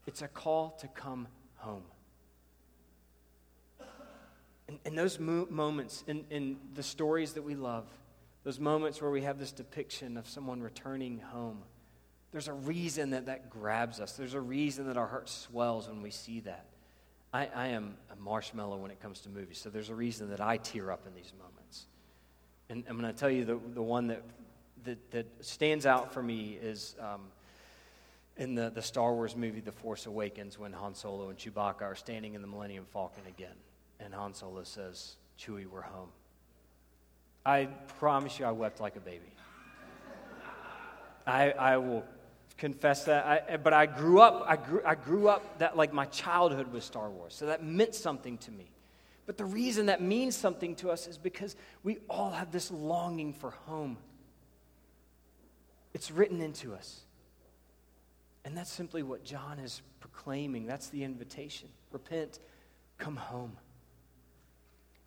It's 0.06 0.22
a 0.22 0.28
call 0.28 0.70
to 0.80 0.88
come 0.88 1.28
home. 1.56 1.84
And, 4.68 4.78
and 4.84 4.96
those 4.96 5.18
mo- 5.18 5.46
moments 5.50 6.04
in, 6.06 6.24
in 6.30 6.56
the 6.74 6.82
stories 6.82 7.34
that 7.34 7.42
we 7.42 7.54
love, 7.54 7.84
those 8.44 8.58
moments 8.58 9.00
where 9.00 9.10
we 9.10 9.22
have 9.22 9.38
this 9.38 9.52
depiction 9.52 10.16
of 10.16 10.28
someone 10.28 10.62
returning 10.62 11.18
home, 11.18 11.62
there's 12.32 12.48
a 12.48 12.52
reason 12.52 13.10
that 13.10 13.26
that 13.26 13.50
grabs 13.50 14.00
us. 14.00 14.12
There's 14.12 14.34
a 14.34 14.40
reason 14.40 14.86
that 14.86 14.96
our 14.96 15.06
heart 15.06 15.28
swells 15.28 15.88
when 15.88 16.02
we 16.02 16.10
see 16.10 16.40
that. 16.40 16.66
I, 17.32 17.48
I 17.54 17.66
am 17.68 17.94
a 18.10 18.16
marshmallow 18.16 18.78
when 18.78 18.90
it 18.90 19.00
comes 19.00 19.20
to 19.20 19.28
movies, 19.28 19.58
so 19.58 19.70
there's 19.70 19.90
a 19.90 19.94
reason 19.94 20.30
that 20.30 20.40
I 20.40 20.56
tear 20.56 20.90
up 20.90 21.06
in 21.06 21.14
these 21.14 21.32
moments. 21.38 21.86
And 22.68 22.84
I'm 22.88 22.98
going 22.98 23.12
to 23.12 23.18
tell 23.18 23.30
you 23.30 23.44
the, 23.44 23.58
the 23.74 23.82
one 23.82 24.06
that, 24.08 24.22
that, 24.84 25.10
that 25.10 25.26
stands 25.44 25.86
out 25.86 26.12
for 26.12 26.22
me 26.22 26.58
is 26.60 26.94
um, 27.00 27.20
in 28.36 28.54
the, 28.54 28.70
the 28.70 28.82
Star 28.82 29.14
Wars 29.14 29.36
movie 29.36 29.60
The 29.60 29.72
Force 29.72 30.06
Awakens 30.06 30.58
when 30.58 30.72
Han 30.72 30.94
Solo 30.94 31.28
and 31.28 31.38
Chewbacca 31.38 31.82
are 31.82 31.94
standing 31.94 32.34
in 32.34 32.42
the 32.42 32.48
Millennium 32.48 32.86
Falcon 32.92 33.22
again. 33.26 33.54
And 34.00 34.14
Han 34.14 34.34
Solo 34.34 34.64
says, 34.64 35.16
Chewie, 35.38 35.66
we're 35.66 35.82
home. 35.82 36.08
I 37.44 37.66
promise 37.98 38.38
you, 38.38 38.46
I 38.46 38.52
wept 38.52 38.80
like 38.80 38.96
a 38.96 39.00
baby. 39.00 39.32
I, 41.26 41.50
I 41.52 41.76
will 41.76 42.04
confess 42.58 43.04
that. 43.04 43.26
I, 43.26 43.56
but 43.56 43.72
I 43.72 43.86
grew 43.86 44.20
up, 44.20 44.44
I 44.46 44.56
grew, 44.56 44.82
I 44.84 44.94
grew 44.94 45.28
up 45.28 45.58
that 45.58 45.76
like 45.76 45.92
my 45.92 46.06
childhood 46.06 46.72
was 46.72 46.84
Star 46.84 47.10
Wars. 47.10 47.34
So 47.34 47.46
that 47.46 47.64
meant 47.64 47.94
something 47.94 48.38
to 48.38 48.50
me. 48.50 48.70
But 49.26 49.36
the 49.36 49.44
reason 49.44 49.86
that 49.86 50.02
means 50.02 50.36
something 50.36 50.74
to 50.76 50.90
us 50.90 51.06
is 51.06 51.16
because 51.16 51.54
we 51.84 51.98
all 52.10 52.30
have 52.30 52.50
this 52.50 52.70
longing 52.70 53.32
for 53.32 53.50
home. 53.66 53.98
It's 55.94 56.10
written 56.10 56.40
into 56.40 56.74
us. 56.74 57.00
And 58.44 58.56
that's 58.56 58.72
simply 58.72 59.02
what 59.02 59.24
John 59.24 59.58
is 59.58 59.82
proclaiming. 60.00 60.66
That's 60.66 60.88
the 60.88 61.04
invitation. 61.04 61.68
Repent, 61.92 62.40
come 62.98 63.16
home. 63.16 63.56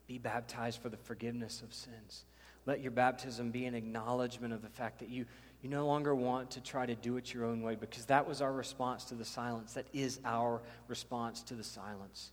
Be 0.06 0.18
baptized 0.18 0.80
for 0.80 0.88
the 0.88 0.96
forgiveness 0.96 1.62
of 1.62 1.74
sins. 1.74 2.24
Let 2.64 2.80
your 2.80 2.92
baptism 2.92 3.50
be 3.50 3.66
an 3.66 3.74
acknowledgement 3.74 4.52
of 4.52 4.62
the 4.62 4.68
fact 4.68 5.00
that 5.00 5.08
you, 5.08 5.26
you 5.62 5.68
no 5.68 5.86
longer 5.86 6.14
want 6.14 6.50
to 6.52 6.60
try 6.60 6.86
to 6.86 6.94
do 6.94 7.16
it 7.16 7.32
your 7.32 7.44
own 7.44 7.62
way 7.62 7.76
because 7.76 8.06
that 8.06 8.26
was 8.26 8.40
our 8.40 8.52
response 8.52 9.04
to 9.06 9.14
the 9.14 9.24
silence. 9.24 9.74
That 9.74 9.86
is 9.92 10.18
our 10.24 10.62
response 10.88 11.42
to 11.42 11.54
the 11.54 11.64
silence. 11.64 12.30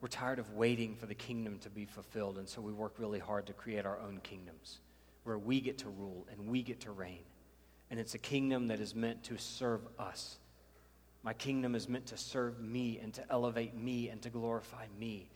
We're 0.00 0.08
tired 0.08 0.38
of 0.38 0.54
waiting 0.54 0.96
for 0.96 1.06
the 1.06 1.14
kingdom 1.14 1.58
to 1.60 1.70
be 1.70 1.84
fulfilled, 1.84 2.38
and 2.38 2.48
so 2.48 2.60
we 2.60 2.72
work 2.72 2.94
really 2.98 3.18
hard 3.18 3.46
to 3.46 3.52
create 3.52 3.86
our 3.86 3.98
own 3.98 4.20
kingdoms 4.22 4.80
where 5.24 5.38
we 5.38 5.60
get 5.60 5.78
to 5.78 5.88
rule 5.88 6.26
and 6.30 6.48
we 6.48 6.62
get 6.62 6.80
to 6.80 6.90
reign 6.90 7.24
and 7.90 8.00
it's 8.00 8.14
a 8.14 8.18
kingdom 8.18 8.68
that 8.68 8.80
is 8.80 8.94
meant 8.94 9.22
to 9.24 9.38
serve 9.38 9.80
us. 9.98 10.38
My 11.22 11.32
kingdom 11.32 11.74
is 11.74 11.88
meant 11.88 12.06
to 12.06 12.16
serve 12.16 12.60
me 12.60 13.00
and 13.02 13.12
to 13.14 13.24
elevate 13.30 13.74
me 13.76 14.08
and 14.08 14.22
to 14.22 14.30
glorify 14.30 14.86
me. 14.98 15.28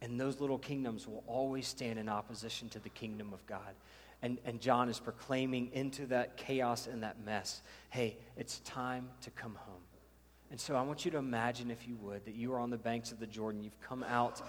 And 0.00 0.20
those 0.20 0.40
little 0.40 0.58
kingdoms 0.58 1.06
will 1.06 1.24
always 1.26 1.66
stand 1.66 1.98
in 1.98 2.08
opposition 2.08 2.68
to 2.70 2.78
the 2.78 2.88
kingdom 2.90 3.32
of 3.32 3.44
God. 3.46 3.74
And, 4.22 4.38
and 4.44 4.60
John 4.60 4.88
is 4.88 4.98
proclaiming 4.98 5.70
into 5.72 6.06
that 6.06 6.36
chaos 6.36 6.86
and 6.86 7.02
that 7.02 7.22
mess 7.24 7.62
hey, 7.90 8.16
it's 8.36 8.60
time 8.60 9.08
to 9.22 9.30
come 9.30 9.54
home. 9.54 9.82
And 10.50 10.60
so 10.60 10.76
I 10.76 10.82
want 10.82 11.04
you 11.04 11.10
to 11.10 11.18
imagine, 11.18 11.70
if 11.70 11.86
you 11.88 11.96
would, 11.96 12.24
that 12.26 12.34
you 12.34 12.52
are 12.52 12.58
on 12.58 12.70
the 12.70 12.78
banks 12.78 13.12
of 13.12 13.18
the 13.18 13.26
Jordan. 13.26 13.62
You've 13.62 13.80
come 13.80 14.02
out 14.04 14.40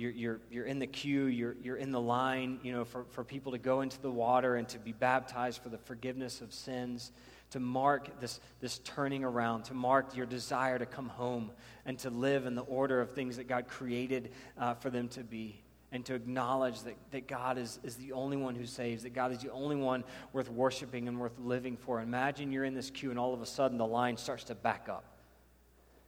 you're, 0.00 0.10
you're, 0.12 0.40
you're 0.50 0.64
in 0.64 0.78
the 0.78 0.86
queue, 0.86 1.26
you're, 1.26 1.56
you're 1.62 1.76
in 1.76 1.92
the 1.92 2.00
line, 2.00 2.58
you 2.62 2.72
know, 2.72 2.84
for, 2.84 3.04
for 3.10 3.22
people 3.22 3.52
to 3.52 3.58
go 3.58 3.82
into 3.82 4.00
the 4.00 4.10
water 4.10 4.56
and 4.56 4.66
to 4.70 4.78
be 4.78 4.92
baptized 4.92 5.62
for 5.62 5.68
the 5.68 5.76
forgiveness 5.76 6.40
of 6.40 6.54
sins, 6.54 7.12
to 7.50 7.60
mark 7.60 8.18
this, 8.18 8.40
this 8.60 8.78
turning 8.78 9.24
around, 9.24 9.64
to 9.64 9.74
mark 9.74 10.16
your 10.16 10.24
desire 10.24 10.78
to 10.78 10.86
come 10.86 11.08
home 11.10 11.50
and 11.84 11.98
to 11.98 12.08
live 12.08 12.46
in 12.46 12.54
the 12.54 12.62
order 12.62 13.02
of 13.02 13.10
things 13.10 13.36
that 13.36 13.46
God 13.46 13.68
created 13.68 14.32
uh, 14.56 14.74
for 14.74 14.88
them 14.88 15.08
to 15.08 15.22
be. 15.22 15.62
And 15.92 16.04
to 16.06 16.14
acknowledge 16.14 16.82
that, 16.84 16.94
that 17.10 17.26
God 17.26 17.58
is, 17.58 17.80
is 17.82 17.96
the 17.96 18.12
only 18.12 18.36
one 18.36 18.54
who 18.54 18.64
saves, 18.64 19.02
that 19.02 19.12
God 19.12 19.32
is 19.32 19.38
the 19.38 19.50
only 19.50 19.74
one 19.74 20.04
worth 20.32 20.48
worshiping 20.48 21.08
and 21.08 21.18
worth 21.18 21.36
living 21.40 21.76
for. 21.76 22.00
Imagine 22.00 22.52
you're 22.52 22.64
in 22.64 22.74
this 22.74 22.90
queue 22.90 23.10
and 23.10 23.18
all 23.18 23.34
of 23.34 23.42
a 23.42 23.46
sudden 23.46 23.76
the 23.76 23.86
line 23.86 24.16
starts 24.16 24.44
to 24.44 24.54
back 24.54 24.88
up 24.88 25.09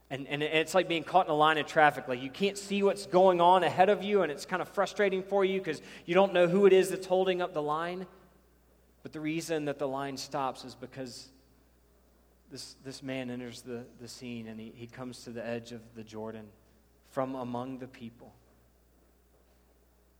and, 0.09 0.27
and 0.27 0.43
it's 0.43 0.75
like 0.75 0.87
being 0.87 1.03
caught 1.03 1.25
in 1.25 1.31
a 1.31 1.35
line 1.35 1.57
of 1.57 1.65
traffic. 1.65 2.07
Like 2.07 2.21
you 2.21 2.29
can't 2.29 2.57
see 2.57 2.83
what's 2.83 3.05
going 3.05 3.41
on 3.41 3.63
ahead 3.63 3.89
of 3.89 4.03
you, 4.03 4.21
and 4.21 4.31
it's 4.31 4.45
kind 4.45 4.61
of 4.61 4.69
frustrating 4.69 5.23
for 5.23 5.43
you 5.43 5.59
because 5.59 5.81
you 6.05 6.13
don't 6.13 6.33
know 6.33 6.47
who 6.47 6.65
it 6.65 6.73
is 6.73 6.89
that's 6.89 7.07
holding 7.07 7.41
up 7.41 7.53
the 7.53 7.61
line. 7.61 8.05
But 9.01 9.11
the 9.11 9.19
reason 9.19 9.65
that 9.65 9.79
the 9.79 9.87
line 9.87 10.17
stops 10.17 10.63
is 10.63 10.75
because 10.75 11.29
this, 12.51 12.75
this 12.85 13.01
man 13.03 13.29
enters 13.29 13.61
the, 13.61 13.83
the 13.99 14.07
scene 14.07 14.47
and 14.47 14.59
he, 14.59 14.71
he 14.75 14.87
comes 14.87 15.23
to 15.23 15.31
the 15.31 15.45
edge 15.45 15.71
of 15.71 15.81
the 15.95 16.03
Jordan 16.03 16.45
from 17.09 17.35
among 17.35 17.79
the 17.79 17.87
people. 17.87 18.33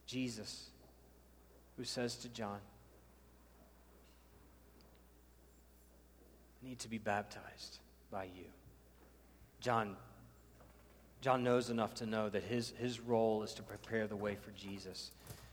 Jesus, 0.06 0.70
who 1.78 1.84
says 1.84 2.16
to 2.18 2.30
John, 2.30 2.60
I 6.62 6.68
need 6.68 6.80
to 6.80 6.90
be 6.90 6.98
baptized 6.98 7.80
by 8.12 8.26
you. 8.26 8.46
John, 9.64 9.96
John 11.22 11.42
knows 11.42 11.70
enough 11.70 11.94
to 11.96 12.06
know 12.06 12.28
that 12.28 12.44
his, 12.44 12.74
his 12.78 13.00
role 13.00 13.44
is 13.44 13.54
to 13.54 13.64
prepare 13.64 14.08
the 14.08 14.16
way 14.16 14.36
for 14.36 14.52
Jesus. 14.52 15.12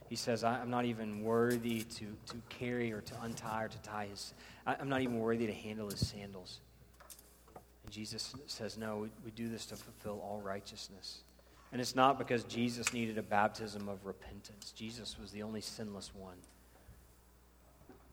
He 0.09 0.16
says, 0.16 0.42
I'm 0.42 0.68
not 0.68 0.85
even 0.85 1.23
worthy 1.23 1.83
to, 1.83 2.07
to 2.27 2.35
carry 2.49 2.90
or 2.90 3.01
to 3.03 3.14
untie 3.23 3.62
or 3.62 3.68
to 3.68 3.79
tie 3.79 4.09
his, 4.11 4.35
I'm 4.66 4.88
not 4.88 5.01
even 5.01 5.20
worthy 5.20 5.46
to 5.46 5.53
handle 5.53 5.88
his 5.88 6.05
sandals. 6.05 6.59
And 7.85 7.92
Jesus 7.92 8.35
says, 8.49 8.77
No, 8.77 8.96
we, 8.96 9.09
we 9.25 9.31
do 9.31 9.49
this 9.49 9.64
to 9.66 9.77
fulfill 9.77 10.20
all 10.25 10.40
righteousness. 10.44 11.20
And 11.70 11.81
it's 11.81 11.94
not 11.94 12.18
because 12.18 12.42
Jesus 12.42 12.92
needed 12.92 13.16
a 13.16 13.23
baptism 13.23 13.88
of 13.88 14.05
repentance. 14.05 14.73
Jesus 14.75 15.16
was 15.20 15.31
the 15.31 15.44
only 15.44 15.61
sinless 15.61 16.11
one. 16.12 16.38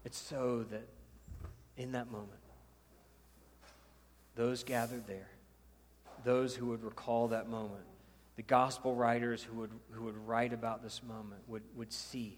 It's 0.05 0.19
so 0.19 0.63
that 0.69 0.87
in 1.75 1.93
that 1.93 2.11
moment, 2.11 2.29
those 4.35 4.63
gathered 4.63 5.07
there, 5.07 5.29
those 6.23 6.55
who 6.55 6.67
would 6.67 6.83
recall 6.83 7.29
that 7.29 7.49
moment, 7.49 7.85
the 8.35 8.43
gospel 8.43 8.95
writers 8.95 9.43
who 9.43 9.57
would, 9.57 9.71
who 9.91 10.03
would 10.03 10.17
write 10.27 10.53
about 10.53 10.83
this 10.83 11.01
moment 11.03 11.41
would, 11.47 11.63
would 11.75 11.91
see 11.91 12.37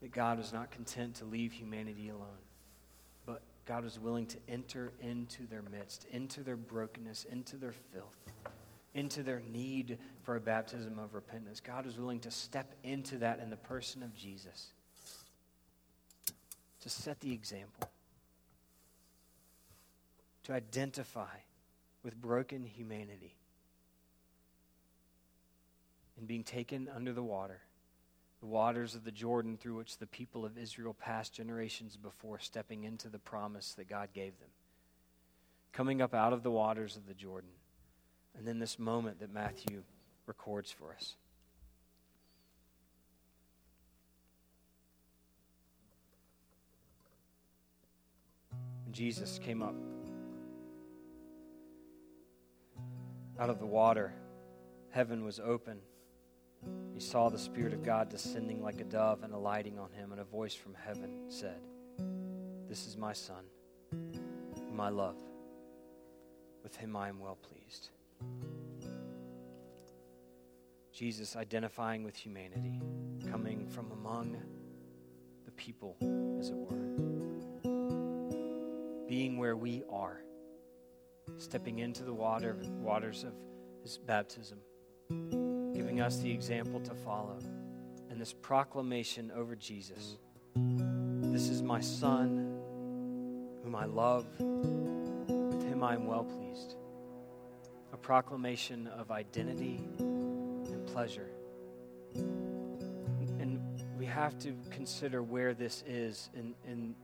that 0.00 0.12
God 0.12 0.38
was 0.38 0.52
not 0.52 0.70
content 0.70 1.16
to 1.16 1.24
leave 1.24 1.52
humanity 1.52 2.08
alone, 2.08 2.28
but 3.26 3.42
God 3.66 3.84
was 3.84 3.98
willing 3.98 4.26
to 4.26 4.38
enter 4.48 4.92
into 5.00 5.46
their 5.46 5.62
midst, 5.62 6.06
into 6.12 6.42
their 6.42 6.56
brokenness, 6.56 7.24
into 7.24 7.56
their 7.56 7.74
filth, 7.92 8.16
into 8.94 9.22
their 9.22 9.42
need 9.52 9.98
for 10.22 10.36
a 10.36 10.40
baptism 10.40 10.98
of 10.98 11.14
repentance. 11.14 11.60
God 11.60 11.84
was 11.84 11.98
willing 11.98 12.20
to 12.20 12.30
step 12.30 12.74
into 12.84 13.18
that 13.18 13.40
in 13.40 13.50
the 13.50 13.56
person 13.56 14.02
of 14.02 14.14
Jesus 14.14 14.68
to 16.80 16.88
set 16.88 17.20
the 17.20 17.32
example, 17.32 17.90
to 20.44 20.52
identify 20.52 21.26
with 22.08 22.22
broken 22.22 22.64
humanity 22.64 23.36
and 26.16 26.26
being 26.26 26.42
taken 26.42 26.88
under 26.96 27.12
the 27.12 27.22
water, 27.22 27.60
the 28.40 28.46
waters 28.46 28.94
of 28.94 29.04
the 29.04 29.12
Jordan 29.12 29.58
through 29.58 29.76
which 29.76 29.98
the 29.98 30.06
people 30.06 30.46
of 30.46 30.56
Israel 30.56 30.94
passed 30.94 31.34
generations 31.34 31.98
before 31.98 32.38
stepping 32.38 32.84
into 32.84 33.10
the 33.10 33.18
promise 33.18 33.74
that 33.74 33.90
God 33.90 34.08
gave 34.14 34.38
them. 34.38 34.48
Coming 35.74 36.00
up 36.00 36.14
out 36.14 36.32
of 36.32 36.42
the 36.42 36.50
waters 36.50 36.96
of 36.96 37.06
the 37.06 37.12
Jordan. 37.12 37.50
And 38.34 38.48
then 38.48 38.58
this 38.58 38.78
moment 38.78 39.20
that 39.20 39.30
Matthew 39.30 39.82
records 40.24 40.70
for 40.70 40.94
us. 40.94 41.14
Jesus 48.92 49.38
came 49.44 49.62
up 49.62 49.74
out 53.38 53.50
of 53.50 53.58
the 53.58 53.66
water, 53.66 54.12
heaven 54.90 55.24
was 55.24 55.38
open. 55.38 55.78
He 56.92 57.00
saw 57.00 57.28
the 57.28 57.38
Spirit 57.38 57.72
of 57.72 57.84
God 57.84 58.08
descending 58.08 58.62
like 58.62 58.80
a 58.80 58.84
dove 58.84 59.22
and 59.22 59.32
alighting 59.32 59.78
on 59.78 59.92
him, 59.92 60.10
and 60.10 60.20
a 60.20 60.24
voice 60.24 60.54
from 60.54 60.74
heaven 60.74 61.26
said, 61.28 61.60
This 62.68 62.86
is 62.86 62.96
my 62.96 63.12
Son, 63.12 63.44
whom 63.92 64.80
I 64.80 64.88
love. 64.88 65.16
With 66.64 66.74
him 66.76 66.96
I 66.96 67.08
am 67.08 67.20
well 67.20 67.36
pleased. 67.36 67.90
Jesus 70.92 71.36
identifying 71.36 72.02
with 72.02 72.16
humanity, 72.16 72.80
coming 73.30 73.68
from 73.68 73.92
among 73.92 74.36
the 75.44 75.52
people, 75.52 75.96
as 76.40 76.50
it 76.50 76.56
were, 76.56 76.96
being 79.06 79.38
where 79.38 79.56
we 79.56 79.84
are, 79.88 80.22
stepping 81.36 81.78
into 81.80 82.02
the 82.02 82.14
water, 82.14 82.56
waters 82.80 83.24
of 83.24 83.34
his 83.82 83.98
baptism 83.98 84.58
giving 85.78 86.00
us 86.00 86.18
the 86.18 86.30
example 86.30 86.80
to 86.80 86.94
follow. 86.94 87.38
And 88.10 88.20
this 88.20 88.32
proclamation 88.32 89.30
over 89.34 89.54
Jesus 89.54 90.18
This 90.54 91.48
is 91.48 91.62
my 91.62 91.80
Son, 91.80 92.58
whom 93.62 93.74
I 93.74 93.84
love, 93.84 94.26
with 94.38 95.62
him 95.62 95.82
I 95.82 95.94
am 95.94 96.06
well 96.06 96.24
pleased. 96.24 96.74
A 97.92 97.96
proclamation 97.96 98.86
of 98.88 99.10
identity 99.10 99.80
and 99.98 100.86
pleasure. 100.86 101.30
And 102.16 103.60
we 103.96 104.06
have 104.06 104.38
to 104.40 104.54
consider 104.70 105.22
where 105.22 105.54
this 105.54 105.84
is 105.86 106.28
in, 106.34 106.54
in 106.66 106.94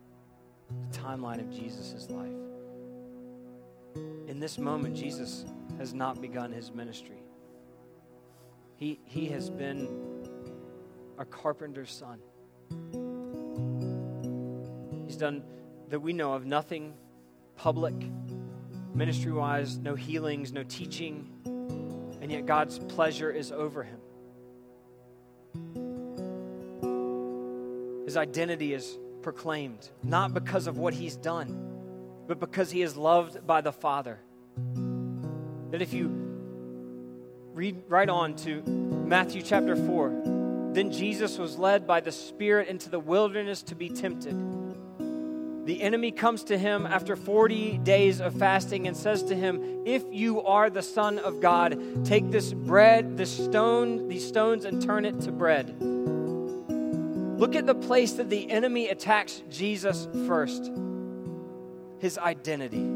the 0.69 0.99
timeline 0.99 1.41
of 1.41 1.51
Jesus' 1.51 2.11
life. 2.11 2.54
In 3.95 4.41
this 4.41 4.59
moment, 4.59 4.97
Jesus 4.97 5.45
has 5.79 5.95
not 5.95 6.21
begun 6.21 6.53
his 6.53 6.73
ministry. 6.73 7.23
He, 8.77 9.01
he 9.05 9.27
has 9.27 9.51
been 9.51 9.89
a 11.19 11.25
carpenter's 11.25 11.91
son. 11.91 12.19
He's 15.07 15.17
done 15.17 15.45
that 15.89 16.01
we 16.01 16.13
know 16.13 16.33
of 16.35 16.45
nothing 16.45 16.95
public, 17.57 17.95
ministry 18.95 19.33
wise, 19.33 19.79
no 19.79 19.95
healings, 19.95 20.53
no 20.53 20.65
teaching, 20.65 21.31
and 22.21 22.33
yet 22.33 22.47
God's 22.47 22.79
pleasure 22.79 23.31
is 23.31 23.53
over 23.53 23.85
him. 23.85 24.01
His 28.05 28.17
identity 28.17 28.75
is 28.75 28.99
proclaimed, 29.23 29.89
not 30.03 30.35
because 30.35 30.67
of 30.67 30.79
what 30.79 30.95
he's 30.95 31.17
done, 31.17 31.74
but 32.27 32.41
because 32.41 32.71
he 32.71 32.83
is 32.83 32.97
loved 32.97 33.47
by 33.47 33.61
the 33.61 33.73
Father. 33.73 34.19
That 35.71 35.83
if 35.83 35.93
you 35.93 36.25
read 37.55 37.85
right 37.89 38.09
on 38.09 38.35
to 38.35 38.63
Matthew 38.63 39.41
chapter 39.41 39.77
4. 39.77 40.71
Then 40.73 40.91
Jesus 40.91 41.39
was 41.39 41.57
led 41.57 41.87
by 41.87 42.01
the 42.01 42.11
Spirit 42.11 42.67
into 42.67 42.91
the 42.91 42.99
wilderness 42.99 43.63
to 43.63 43.77
be 43.77 43.89
tempted. 43.89 44.35
The 45.65 45.81
enemy 45.81 46.11
comes 46.11 46.43
to 46.45 46.59
him 46.59 46.85
after 46.85 47.15
40 47.15 47.79
days 47.79 48.21
of 48.21 48.35
fasting 48.35 48.89
and 48.89 48.97
says 48.97 49.23
to 49.25 49.37
him, 49.37 49.85
If 49.87 50.03
you 50.11 50.43
are 50.43 50.69
the 50.69 50.83
Son 50.83 51.21
of 51.21 51.41
God, 51.41 52.05
take 52.05 52.31
this 52.33 52.53
bread, 52.53 53.17
this 53.17 53.33
stone, 53.45 54.09
these 54.09 54.27
stones, 54.27 54.65
and 54.65 54.83
turn 54.83 55.05
it 55.05 55.21
to 55.23 55.33
bread. 55.33 55.81
Look 57.39 57.55
at 57.55 57.67
the 57.67 57.75
place 57.75 58.15
that 58.15 58.31
the 58.31 58.51
enemy 58.51 58.89
attacks 58.89 59.43
Jesus 59.49 60.09
first 60.27 60.73
his 62.05 62.19
identity. 62.19 62.87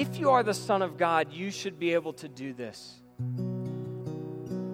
If 0.00 0.20
you 0.20 0.30
are 0.30 0.44
the 0.44 0.54
Son 0.54 0.82
of 0.82 0.96
God, 0.96 1.32
you 1.32 1.50
should 1.50 1.76
be 1.76 1.94
able 1.94 2.12
to 2.12 2.28
do 2.28 2.54
this. 2.54 3.02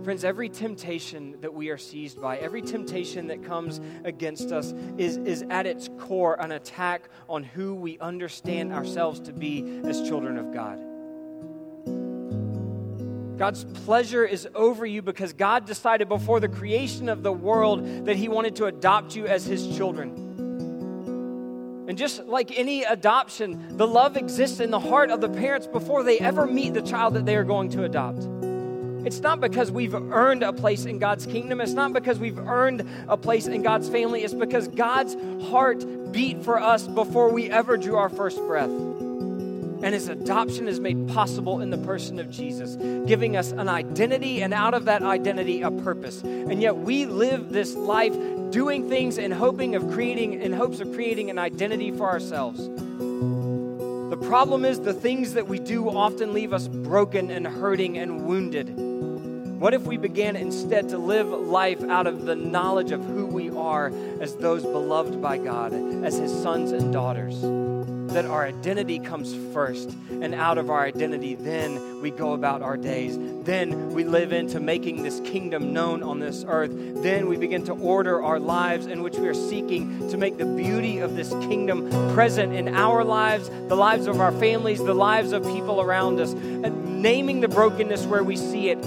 Friends, 0.05 0.25
every 0.25 0.51
temptation 0.51 1.41
that 1.41 1.55
we 1.55 1.71
are 1.71 1.79
seized 1.79 2.21
by, 2.21 2.37
every 2.37 2.61
temptation 2.61 3.29
that 3.29 3.43
comes 3.45 3.81
against 4.05 4.53
us, 4.53 4.75
is, 4.99 5.17
is 5.17 5.43
at 5.49 5.65
its 5.67 5.89
core 5.99 6.39
an 6.39 6.53
attack 6.53 7.09
on 7.31 7.45
who 7.45 7.75
we 7.75 7.99
understand 7.99 8.75
ourselves 8.75 9.21
to 9.21 9.33
be 9.33 9.81
as 9.83 10.07
children 10.07 10.37
of 10.37 10.53
God. 10.53 10.79
God's 13.39 13.65
pleasure 13.87 14.27
is 14.27 14.47
over 14.55 14.85
you 14.85 15.01
because 15.01 15.33
God 15.33 15.65
decided 15.65 16.11
before 16.11 16.41
the 16.41 16.49
creation 16.51 17.09
of 17.09 17.23
the 17.23 17.33
world 17.33 18.05
that 18.05 18.17
He 18.17 18.29
wanted 18.29 18.57
to 18.57 18.67
adopt 18.67 19.17
you 19.17 19.27
as 19.27 19.47
His 19.47 19.75
children. 19.79 20.24
And 21.87 21.99
just 21.99 22.25
like 22.25 22.59
any 22.59 22.83
adoption, 22.85 23.77
the 23.77 23.87
love 23.87 24.17
exists 24.17 24.61
in 24.61 24.71
the 24.71 24.81
heart 24.81 25.11
of 25.11 25.21
the 25.21 25.29
parents 25.29 25.67
before 25.67 26.03
they 26.03 26.19
ever 26.19 26.47
meet 26.47 26.73
the 26.73 26.83
child 26.83 27.15
that 27.15 27.27
they 27.27 27.37
are 27.37 27.45
going 27.45 27.69
to 27.71 27.85
adopt. 27.85 28.27
It's 29.07 29.21
not 29.21 29.39
because 29.41 29.71
we've 29.71 29.95
earned 29.95 30.43
a 30.43 30.53
place 30.53 30.87
in 30.87 30.99
God's 30.99 31.27
kingdom. 31.27 31.61
It's 31.61 31.73
not 31.73 31.93
because 31.93 32.19
we've 32.19 32.39
earned 32.39 32.89
a 33.07 33.19
place 33.19 33.47
in 33.47 33.63
God's 33.63 33.89
family. 33.91 34.25
It's 34.25 34.33
because 34.33 34.69
God's 34.69 35.15
heart 35.49 35.85
beat 36.11 36.43
for 36.43 36.59
us 36.59 36.87
before 36.87 37.31
we 37.31 37.51
ever 37.51 37.77
drew 37.77 37.97
our 37.97 38.09
first 38.09 38.39
breath. 38.39 38.71
And 39.85 39.93
his 39.93 40.09
adoption 40.09 40.67
is 40.67 40.81
made 40.81 41.09
possible 41.09 41.61
in 41.61 41.69
the 41.69 41.77
person 41.77 42.19
of 42.19 42.31
Jesus, 42.31 42.77
giving 43.07 43.37
us 43.37 43.53
an 43.53 43.69
identity 43.69 44.43
and 44.43 44.55
out 44.55 44.73
of 44.73 44.87
that 44.87 45.03
identity 45.03 45.61
a 45.61 45.71
purpose. 45.71 46.23
And 46.23 46.63
yet 46.63 46.79
we 46.79 47.05
live 47.05 47.51
this 47.51 47.75
life 47.75 48.15
doing 48.51 48.89
things 48.89 49.19
in 49.19 49.31
hoping 49.31 49.75
of 49.75 49.91
creating 49.93 50.41
in 50.41 50.55
hopes 50.55 50.81
of 50.81 50.91
creating 50.95 51.29
an 51.29 51.39
identity 51.39 51.91
for 51.91 52.09
ourselves. 52.09 52.67
The 52.67 54.27
problem 54.27 54.65
is 54.65 54.81
the 54.81 54.95
things 54.95 55.35
that 55.35 55.49
we 55.49 55.59
do 55.59 55.91
often 55.91 56.33
leave 56.33 56.55
us 56.55 56.67
broken 56.67 57.31
and 57.31 57.47
hurting 57.47 57.99
and 57.99 58.25
wounded. 58.25 58.71
What 59.61 59.75
if 59.75 59.83
we 59.83 59.99
began 59.99 60.35
instead 60.35 60.89
to 60.89 60.99
live 60.99 61.29
life 61.29 61.83
out 61.85 62.07
of 62.07 62.25
the 62.25 62.37
knowledge 62.37 62.91
of 62.91 63.05
who 63.05 63.27
we 63.27 63.51
are 63.51 63.93
as 64.23 64.35
those 64.37 64.63
beloved 64.63 65.21
by 65.21 65.37
God, 65.37 65.75
as 66.05 66.17
His 66.17 66.33
sons 66.33 66.73
and 66.73 66.91
daughters? 66.91 67.45
That 68.15 68.25
our 68.25 68.45
identity 68.45 68.99
comes 68.99 69.35
first. 69.53 69.91
And 70.11 70.35
out 70.35 70.57
of 70.57 70.71
our 70.71 70.83
identity, 70.83 71.35
then 71.35 72.01
we 72.01 72.11
go 72.11 72.33
about 72.33 72.63
our 72.63 72.77
days. 72.77 73.19
Then 73.45 73.93
we 73.93 74.05
live 74.05 74.33
into 74.33 74.61
making 74.61 75.03
this 75.03 75.21
kingdom 75.21 75.73
known 75.73 76.03
on 76.03 76.19
this 76.19 76.45
earth. 76.49 76.71
Then 76.73 77.29
we 77.29 77.37
begin 77.37 77.65
to 77.67 77.73
order 77.73 78.23
our 78.23 78.41
lives 78.41 78.87
in 78.87 79.03
which 79.03 79.17
we 79.17 79.29
are 79.29 79.35
seeking 79.35 80.09
to 80.09 80.17
make 80.17 80.39
the 80.39 80.47
beauty 80.47 80.99
of 80.99 81.17
this 81.17 81.31
kingdom 81.31 81.91
present 82.15 82.55
in 82.55 82.75
our 82.75 83.05
lives, 83.05 83.51
the 83.69 83.77
lives 83.77 84.07
of 84.07 84.21
our 84.21 84.33
families, 84.33 84.79
the 84.83 84.95
lives 84.95 85.33
of 85.33 85.45
people 85.45 85.81
around 85.81 86.21
us. 86.21 86.33
And 86.33 87.03
naming 87.03 87.41
the 87.41 87.49
brokenness 87.49 88.07
where 88.07 88.25
we 88.25 88.37
see 88.37 88.71
it, 88.71 88.83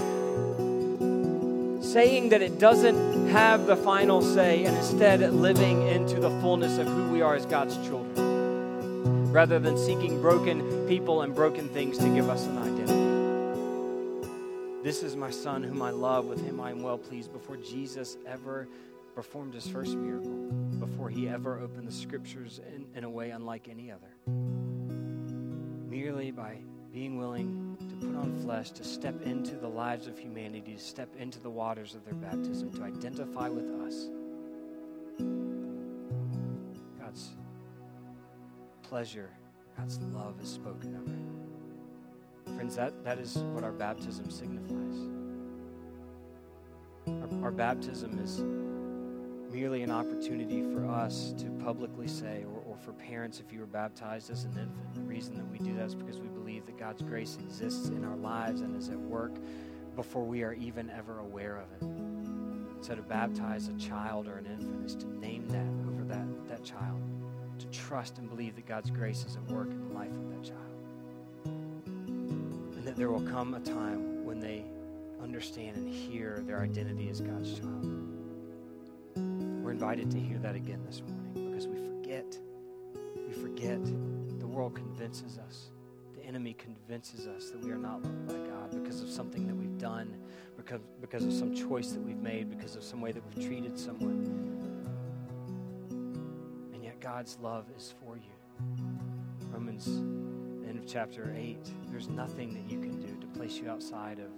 saying 1.83 2.29
that 2.29 2.41
it 2.41 2.59
doesn't 2.59 3.27
have 3.29 3.67
the 3.67 3.75
final 3.75 4.21
say, 4.21 4.65
and 4.65 4.75
instead 4.75 5.19
living 5.33 5.87
into 5.87 6.19
the 6.19 6.29
fullness 6.41 6.77
of 6.77 6.87
who 6.87 7.11
we 7.11 7.21
are 7.21 7.35
as 7.35 7.45
God's 7.45 7.75
children, 7.87 8.26
rather 9.31 9.59
than 9.59 9.77
seeking 9.77 10.21
broken 10.21 10.87
people 10.87 11.21
and 11.21 11.35
broken 11.35 11.69
things 11.69 11.97
to 11.97 12.07
give 12.13 12.29
us 12.29 12.45
an 12.45 12.57
identity. 12.57 13.07
This 14.83 15.03
is 15.03 15.15
my 15.15 15.29
son 15.31 15.63
whom 15.63 15.81
I 15.81 15.89
love, 15.89 16.25
with 16.25 16.43
him 16.45 16.61
I 16.61 16.71
am 16.71 16.81
well 16.81 16.97
pleased. 16.97 17.33
Before 17.33 17.57
Jesus 17.57 18.17
ever 18.25 18.67
performed 19.15 19.53
his 19.53 19.67
first 19.67 19.95
miracle, 19.95 20.51
before 20.79 21.09
he 21.09 21.27
ever 21.27 21.59
opened 21.59 21.87
the 21.87 21.91
scriptures 21.91 22.61
in, 22.73 22.85
in 22.95 23.03
a 23.03 23.09
way 23.09 23.31
unlike 23.31 23.67
any 23.67 23.91
other, 23.91 24.07
merely 25.89 26.31
by 26.31 26.57
being 26.93 27.17
willing 27.17 27.77
to 27.89 27.95
put 28.07 28.15
on 28.15 28.39
flesh 28.41 28.71
to 28.71 28.83
step 28.83 29.21
into 29.23 29.55
the 29.55 29.67
lives 29.67 30.07
of 30.07 30.17
humanity, 30.17 30.73
to 30.75 30.79
step 30.79 31.13
into 31.19 31.39
the 31.39 31.49
waters 31.49 31.93
of 31.93 32.05
their 32.05 32.13
baptism, 32.13 32.71
to 32.71 32.83
identify 32.83 33.49
with 33.49 33.69
us. 33.85 34.07
God's 36.99 37.29
pleasure, 38.87 39.29
God's 39.77 39.99
love 40.13 40.35
is 40.41 40.49
spoken 40.49 40.95
of. 40.95 42.55
Friends, 42.55 42.75
that, 42.77 43.03
that 43.03 43.19
is 43.19 43.37
what 43.51 43.63
our 43.63 43.73
baptism 43.73 44.29
signifies. 44.29 44.97
Our, 47.07 47.45
our 47.45 47.51
baptism 47.51 48.17
is 48.19 48.39
merely 49.53 49.83
an 49.83 49.91
opportunity 49.91 50.61
for 50.61 50.85
us 50.85 51.33
to 51.37 51.45
publicly 51.63 52.07
say, 52.07 52.45
or, 52.45 52.61
or 52.71 52.77
for 52.77 52.93
parents, 52.93 53.41
if 53.45 53.51
you 53.51 53.59
were 53.59 53.65
baptized 53.65 54.31
as 54.31 54.45
an 54.45 54.51
infant, 54.51 54.93
the 54.93 55.01
reason 55.01 55.35
that 55.35 55.47
we 55.51 55.59
do 55.59 55.75
that 55.75 55.87
is 55.87 55.95
because 55.95 56.19
we 56.19 56.29
believe 56.29 56.65
that 56.65 56.77
God's 56.77 57.01
grace 57.01 57.37
exists 57.41 57.89
in 57.89 58.05
our 58.05 58.15
lives 58.15 58.61
and 58.61 58.75
is 58.75 58.87
at 58.87 58.99
work 58.99 59.33
before 59.97 60.23
we 60.23 60.43
are 60.43 60.53
even 60.53 60.89
ever 60.91 61.19
aware 61.19 61.57
of 61.57 61.71
it. 61.73 62.85
So 62.85 62.95
to 62.95 63.01
baptize 63.01 63.67
a 63.67 63.73
child 63.73 64.27
or 64.27 64.37
an 64.37 64.45
infant 64.45 64.85
is 64.85 64.95
to 64.95 65.07
name 65.19 65.45
that 65.49 65.91
over 65.91 66.03
that, 66.05 66.47
that 66.47 66.63
child, 66.63 67.01
trust 67.71 68.17
and 68.17 68.29
believe 68.29 68.55
that 68.55 68.65
God's 68.65 68.89
grace 68.89 69.25
is 69.25 69.35
at 69.35 69.43
work 69.51 69.69
in 69.69 69.87
the 69.87 69.93
life 69.93 70.11
of 70.11 70.29
that 70.29 70.43
child. 70.43 70.61
And 71.45 72.83
that 72.83 72.95
there 72.95 73.11
will 73.11 73.21
come 73.21 73.53
a 73.53 73.59
time 73.59 74.25
when 74.25 74.39
they 74.39 74.65
understand 75.21 75.77
and 75.77 75.93
hear 75.93 76.43
their 76.45 76.61
identity 76.61 77.09
as 77.09 77.21
God's 77.21 77.59
child. 77.59 77.85
We're 79.15 79.71
invited 79.71 80.09
to 80.11 80.19
hear 80.19 80.37
that 80.39 80.55
again 80.55 80.81
this 80.85 81.01
morning 81.01 81.51
because 81.51 81.67
we 81.67 81.77
forget. 81.77 82.37
We 83.27 83.33
forget. 83.33 83.83
The 84.39 84.47
world 84.47 84.75
convinces 84.75 85.37
us. 85.37 85.71
The 86.15 86.23
enemy 86.25 86.53
convinces 86.53 87.27
us 87.27 87.49
that 87.51 87.63
we 87.63 87.71
are 87.71 87.77
not 87.77 88.03
loved 88.03 88.27
by 88.27 88.35
God 88.49 88.71
because 88.71 89.01
of 89.01 89.09
something 89.09 89.45
that 89.47 89.55
we've 89.55 89.77
done, 89.77 90.15
because, 90.55 90.81
because 91.01 91.25
of 91.25 91.33
some 91.33 91.53
choice 91.53 91.91
that 91.91 92.01
we've 92.01 92.21
made, 92.21 92.49
because 92.49 92.75
of 92.75 92.83
some 92.83 93.01
way 93.01 93.11
that 93.11 93.23
we've 93.25 93.45
treated 93.45 93.77
someone. 93.77 94.76
God's 97.17 97.39
love 97.41 97.65
is 97.75 97.95
for 97.99 98.15
you. 98.15 98.29
Romans, 99.49 99.87
end 99.87 100.77
of 100.77 100.85
chapter 100.85 101.33
8, 101.35 101.57
there's 101.89 102.09
nothing 102.09 102.53
that 102.53 102.71
you 102.71 102.79
can 102.79 102.99
do 102.99 103.19
to 103.19 103.25
place 103.35 103.57
you 103.57 103.71
outside 103.71 104.19
of 104.19 104.29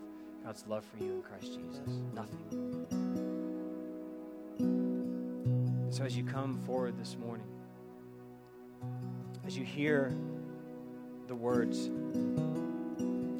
God's 0.45 0.65
love 0.65 0.85
for 0.85 1.03
you 1.03 1.11
in 1.11 1.21
Christ 1.21 1.59
Jesus. 1.59 1.99
Nothing. 2.13 2.39
So 5.89 6.05
as 6.05 6.15
you 6.15 6.23
come 6.23 6.57
forward 6.65 6.97
this 6.97 7.17
morning, 7.17 7.47
as 9.45 9.57
you 9.57 9.65
hear 9.65 10.13
the 11.27 11.35
words 11.35 11.89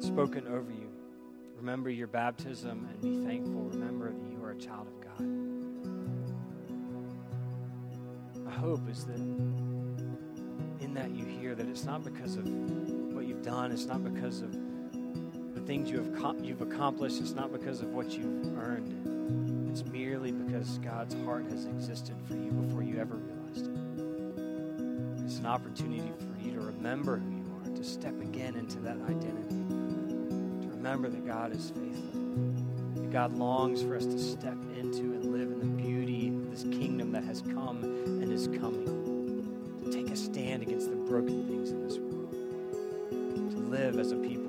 spoken 0.06 0.48
over 0.48 0.70
you, 0.70 0.90
remember 1.56 1.88
your 1.88 2.08
baptism 2.08 2.86
and 2.90 3.00
be 3.00 3.26
thankful. 3.26 3.70
Remember 3.70 4.12
that 4.12 4.30
you 4.30 4.44
are 4.44 4.50
a 4.50 4.58
child 4.58 4.86
of 4.86 5.00
God. 5.00 5.39
Hope 8.60 8.90
is 8.90 9.06
that 9.06 9.16
in 9.16 10.92
that 10.92 11.10
you 11.12 11.24
hear 11.24 11.54
that 11.54 11.66
it's 11.66 11.84
not 11.84 12.04
because 12.04 12.36
of 12.36 12.46
what 12.46 13.24
you've 13.24 13.42
done, 13.42 13.72
it's 13.72 13.86
not 13.86 14.04
because 14.04 14.42
of 14.42 14.52
the 15.54 15.62
things 15.62 15.90
you 15.90 15.96
have 15.96 16.44
you've 16.44 16.60
accomplished, 16.60 17.20
it's 17.20 17.32
not 17.32 17.50
because 17.52 17.80
of 17.80 17.88
what 17.94 18.10
you've 18.10 18.58
earned. 18.58 19.70
It's 19.70 19.82
merely 19.86 20.30
because 20.30 20.76
God's 20.78 21.16
heart 21.24 21.46
has 21.50 21.64
existed 21.64 22.16
for 22.28 22.34
you 22.34 22.50
before 22.50 22.82
you 22.82 22.98
ever 22.98 23.14
realized 23.14 23.66
it. 23.66 25.24
It's 25.24 25.38
an 25.38 25.46
opportunity 25.46 26.12
for 26.18 26.46
you 26.46 26.52
to 26.52 26.60
remember 26.60 27.16
who 27.16 27.30
you 27.30 27.44
are, 27.64 27.76
to 27.76 27.84
step 27.84 28.20
again 28.20 28.56
into 28.56 28.78
that 28.80 28.98
identity, 29.08 29.64
to 30.60 30.68
remember 30.68 31.08
that 31.08 31.26
God 31.26 31.52
is 31.52 31.70
faithful, 31.70 32.20
that 32.96 33.10
God 33.10 33.38
longs 33.38 33.82
for 33.82 33.96
us 33.96 34.04
to 34.04 34.18
step 34.18 34.58
into 34.76 35.14
and 35.14 35.29
is 38.40 38.48
coming, 38.58 39.84
to 39.84 39.92
take 39.92 40.10
a 40.10 40.16
stand 40.16 40.62
against 40.62 40.88
the 40.88 40.96
broken 40.96 41.46
things 41.46 41.72
in 41.72 41.86
this 41.86 41.98
world, 41.98 42.30
to 43.50 43.58
live 43.68 43.98
as 43.98 44.12
a 44.12 44.16
people 44.16 44.39